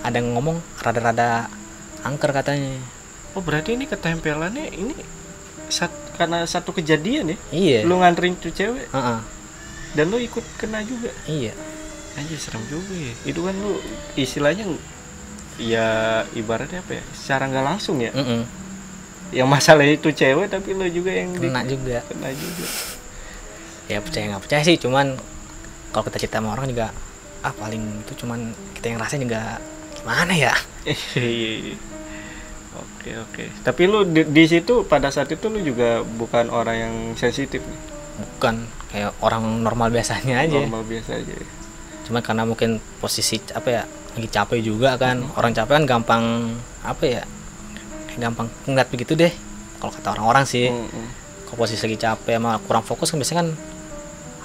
ada 0.00 0.16
yang 0.16 0.32
ngomong 0.32 0.56
rada-rada 0.80 1.50
angker 2.00 2.32
katanya. 2.32 2.80
Oh 3.36 3.44
berarti 3.44 3.76
ini 3.76 3.84
ketempelannya 3.84 4.72
ini 4.72 4.96
sat, 5.68 5.92
karena 6.16 6.42
satu 6.48 6.72
kejadian 6.72 7.34
ya? 7.34 7.38
Iya. 7.52 7.78
Lu 7.84 8.00
nganterin 8.00 8.34
tuh 8.40 8.50
cewek? 8.50 8.88
Heeh. 8.90 9.18
dan 9.90 10.06
lu 10.06 10.22
ikut 10.22 10.46
kena 10.54 10.86
juga? 10.86 11.10
Iya. 11.26 11.50
Anjir 12.14 12.38
serem 12.38 12.62
juga 12.70 12.94
ya. 12.94 13.14
Itu 13.26 13.42
kan 13.42 13.54
lu 13.58 13.74
istilahnya 14.14 14.70
ya 15.58 15.86
ibaratnya 16.32 16.80
apa 16.80 16.98
ya? 16.98 17.04
Secara 17.12 17.50
nggak 17.50 17.66
langsung 17.66 17.98
ya? 18.00 18.14
Mm-mm. 18.14 18.46
yang 19.30 19.46
masalah 19.46 19.86
itu 19.86 20.10
cewek 20.10 20.50
tapi 20.50 20.74
lu 20.74 20.86
juga 20.90 21.14
yang 21.14 21.30
di- 21.38 21.46
kena 21.46 21.62
juga. 21.62 22.02
kena 22.10 22.34
juga 22.34 22.66
ya 23.90 23.98
percaya 23.98 24.24
nggak 24.30 24.42
percaya 24.46 24.62
sih 24.62 24.78
cuman 24.78 25.18
kalau 25.90 26.06
kita 26.06 26.22
cerita 26.22 26.38
sama 26.38 26.54
orang 26.54 26.70
juga 26.70 26.94
ah 27.42 27.52
paling 27.56 28.04
itu 28.06 28.12
cuman 28.22 28.52
kita 28.76 28.94
yang 28.94 28.98
rasain 29.00 29.22
juga 29.24 29.58
gimana 29.98 30.32
ya? 30.32 30.54
Oke 32.70 33.10
oke. 33.18 33.44
Tapi 33.66 33.82
lu 33.90 34.06
di, 34.06 34.22
di 34.28 34.44
situ 34.46 34.86
pada 34.86 35.10
saat 35.10 35.26
itu 35.32 35.50
lu 35.50 35.58
juga 35.58 36.06
bukan 36.06 36.48
orang 36.54 36.76
yang 36.78 36.94
sensitif 37.18 37.58
nih? 37.60 37.80
Bukan 38.20 38.54
kayak 38.92 39.10
orang 39.20 39.42
normal 39.60 39.90
biasanya 39.90 40.44
aja. 40.44 40.62
Normal 40.62 40.86
biasa 40.86 41.18
aja 41.18 41.34
ya. 41.34 41.48
cuman 42.06 42.22
karena 42.26 42.42
mungkin 42.42 42.70
posisi 42.98 43.38
apa 43.54 43.68
ya 43.70 43.82
lagi 44.14 44.28
capek 44.30 44.60
juga 44.62 44.94
kan. 44.96 45.26
Orang 45.34 45.50
capek 45.50 45.82
kan 45.82 45.84
gampang 45.88 46.24
apa 46.86 47.04
ya 47.04 47.22
gampang 48.18 48.46
ngeliat 48.66 48.88
begitu 48.90 49.14
deh 49.18 49.32
kalau 49.82 49.90
kata 49.90 50.08
orang-orang 50.14 50.44
sih. 50.46 50.70
Mm-mm. 50.70 51.06
Kalau 51.50 51.58
posisi 51.58 51.82
lagi 51.82 51.98
capek 51.98 52.38
sama 52.38 52.62
kurang 52.62 52.86
fokus 52.86 53.10
kan 53.10 53.18
biasanya 53.18 53.38
kan 53.42 53.48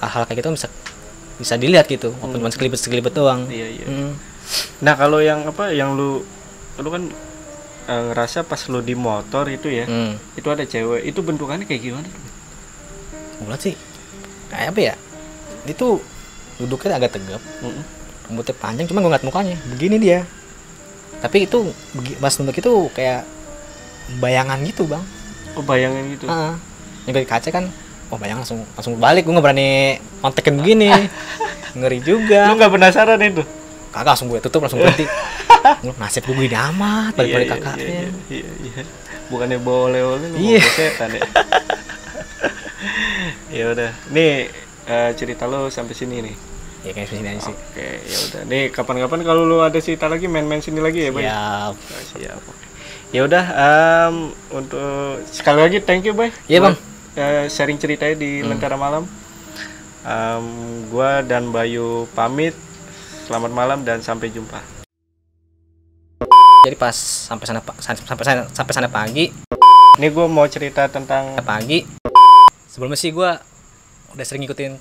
hal-hal 0.02 0.24
kayak 0.26 0.38
gitu 0.42 0.50
bisa 0.52 0.68
bisa 1.36 1.54
dilihat 1.56 1.86
gitu. 1.86 2.10
Walaupun 2.18 2.42
cuma 2.42 2.50
sekelibet 2.50 2.80
sekelibet 2.82 3.14
doang. 3.14 3.46
Iya 3.46 3.68
iya. 3.70 3.86
Hmm. 3.86 4.14
nah 4.82 4.94
kalau 4.94 5.22
yang 5.22 5.42
apa 5.46 5.70
yang 5.70 5.94
lu 5.94 6.22
lu 6.78 6.90
kan 6.90 7.10
eh, 7.86 8.04
ngerasa 8.10 8.42
pas 8.42 8.62
lu 8.70 8.82
di 8.82 8.94
motor 8.94 9.46
itu 9.48 9.70
ya 9.70 9.86
Hmm. 9.86 10.18
itu 10.34 10.46
ada 10.50 10.66
cewek 10.66 11.06
itu 11.06 11.20
bentukannya 11.22 11.66
kayak 11.66 11.82
gimana 11.82 12.10
bulat 13.38 13.62
sih. 13.62 13.76
Kayak 14.50 14.74
apa 14.74 14.80
ya? 14.82 14.96
Itu 15.66 16.02
duduknya 16.56 16.96
agak 16.96 17.20
tegap 17.20 17.42
Mm-mm. 17.60 17.84
rambutnya 18.26 18.56
panjang 18.56 18.86
cuma 18.88 19.04
gue 19.04 19.10
ngeliat 19.12 19.26
mukanya. 19.28 19.58
Begini 19.70 20.00
dia. 20.00 20.24
Tapi 21.20 21.46
itu 21.46 21.70
pas 22.18 22.32
nunduk 22.40 22.58
itu 22.58 22.72
kayak 22.96 23.28
bayangan 24.22 24.62
gitu 24.64 24.88
bang. 24.88 25.04
Oh 25.58 25.64
bayangan 25.66 26.04
gitu? 26.16 26.26
Ah 26.30 26.56
nyampe 27.06 27.22
di 27.22 27.30
kaca 27.30 27.50
kan 27.50 27.66
oh 28.10 28.18
bayangan 28.18 28.42
langsung 28.46 28.62
langsung 28.74 28.94
balik. 28.98 29.26
Gue 29.26 29.34
nggak 29.34 29.46
berani 29.46 29.70
kontekin 30.22 30.56
begini. 30.60 30.90
Ngeri 31.78 32.00
lu 32.00 32.06
juga 32.18 32.52
nggak 32.56 32.72
penasaran 32.72 33.20
itu? 33.22 33.44
Kagak 33.92 34.16
langsung 34.16 34.28
gue 34.28 34.40
tutup 34.44 34.64
langsung 34.68 34.80
berhenti. 34.84 35.06
Lu, 35.82 35.90
nasib 35.98 36.22
gue 36.30 36.46
gini 36.46 36.54
amat 36.54 37.18
balik 37.18 37.42
balik 37.42 37.48
Iya, 37.50 37.58
iya, 37.58 37.58
kakaknya 37.58 37.86
iya, 37.90 38.10
iya, 38.30 38.50
iya. 38.70 38.84
bukannya 39.34 39.58
boleh 39.58 40.02
oleh 40.06 40.28
lu 40.30 40.38
Iya. 40.38 40.62
setan 40.62 41.10
ya? 41.18 41.22
Ya 43.50 43.66
udah. 43.74 43.92
Nih 44.14 44.54
eh, 44.86 45.12
cerita 45.18 45.50
lo 45.50 45.74
sampai 45.74 45.98
sini 45.98 46.22
nih. 46.22 46.36
Ya 46.86 46.92
kayak 46.94 47.10
sini 47.10 47.28
aja 47.34 47.42
sih. 47.50 47.56
Oke 47.56 47.88
ya 48.06 48.18
udah. 48.30 48.42
Nih 48.46 48.64
kapan-kapan 48.70 49.26
kalau 49.26 49.42
lu 49.42 49.58
ada 49.66 49.82
cerita 49.82 50.06
lagi 50.06 50.30
main-main 50.30 50.62
sini 50.62 50.78
lagi 50.78 51.10
ya 51.10 51.12
Oh, 51.12 51.74
siap. 52.14 52.38
Oke. 52.46 52.66
ya 53.10 53.22
udah 53.26 53.46
em, 53.56 54.16
untuk 54.54 55.18
sekali 55.34 55.66
lagi 55.66 55.78
thank 55.82 56.06
you 56.06 56.14
Bay. 56.14 56.30
Iya, 56.46 56.62
buat, 56.62 56.78
Eh, 57.16 57.48
sharing 57.48 57.80
ceritanya 57.80 58.14
di 58.14 58.44
Lentera 58.44 58.76
Malam. 58.76 59.08
Em, 60.06 60.46
gua 60.86 61.24
dan 61.24 61.50
Bayu 61.50 62.06
pamit. 62.12 62.54
Selamat 63.26 63.50
malam 63.50 63.82
dan 63.82 64.00
sampai 64.00 64.30
jumpa. 64.30 64.62
Jadi 66.62 66.76
pas 66.76 66.94
sampai 66.94 67.46
sana 67.46 67.58
pa- 67.60 67.78
sampai 67.80 68.24
sana 68.24 68.42
sampai 68.52 68.74
sana 68.74 68.86
pagi. 68.88 69.34
Ini 69.96 70.08
gue 70.08 70.28
mau 70.28 70.46
cerita 70.46 70.86
tentang 70.86 71.34
pagi. 71.42 71.82
Sebelumnya 72.68 73.00
sih 73.00 73.10
gua 73.10 73.40
udah 74.12 74.22
sering 74.22 74.46
ngikutin 74.46 74.78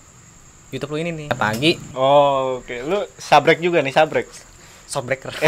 YouTube 0.71 0.93
lu 0.93 1.01
ini 1.01 1.11
nih. 1.15 1.29
Pagi. 1.33 1.79
Oh, 1.95 2.61
oke. 2.61 2.77
Lu 2.83 3.09
sabrek 3.17 3.63
juga 3.63 3.81
nih, 3.81 3.95
sabrek. 3.95 4.29
shopbreaker 4.85 5.33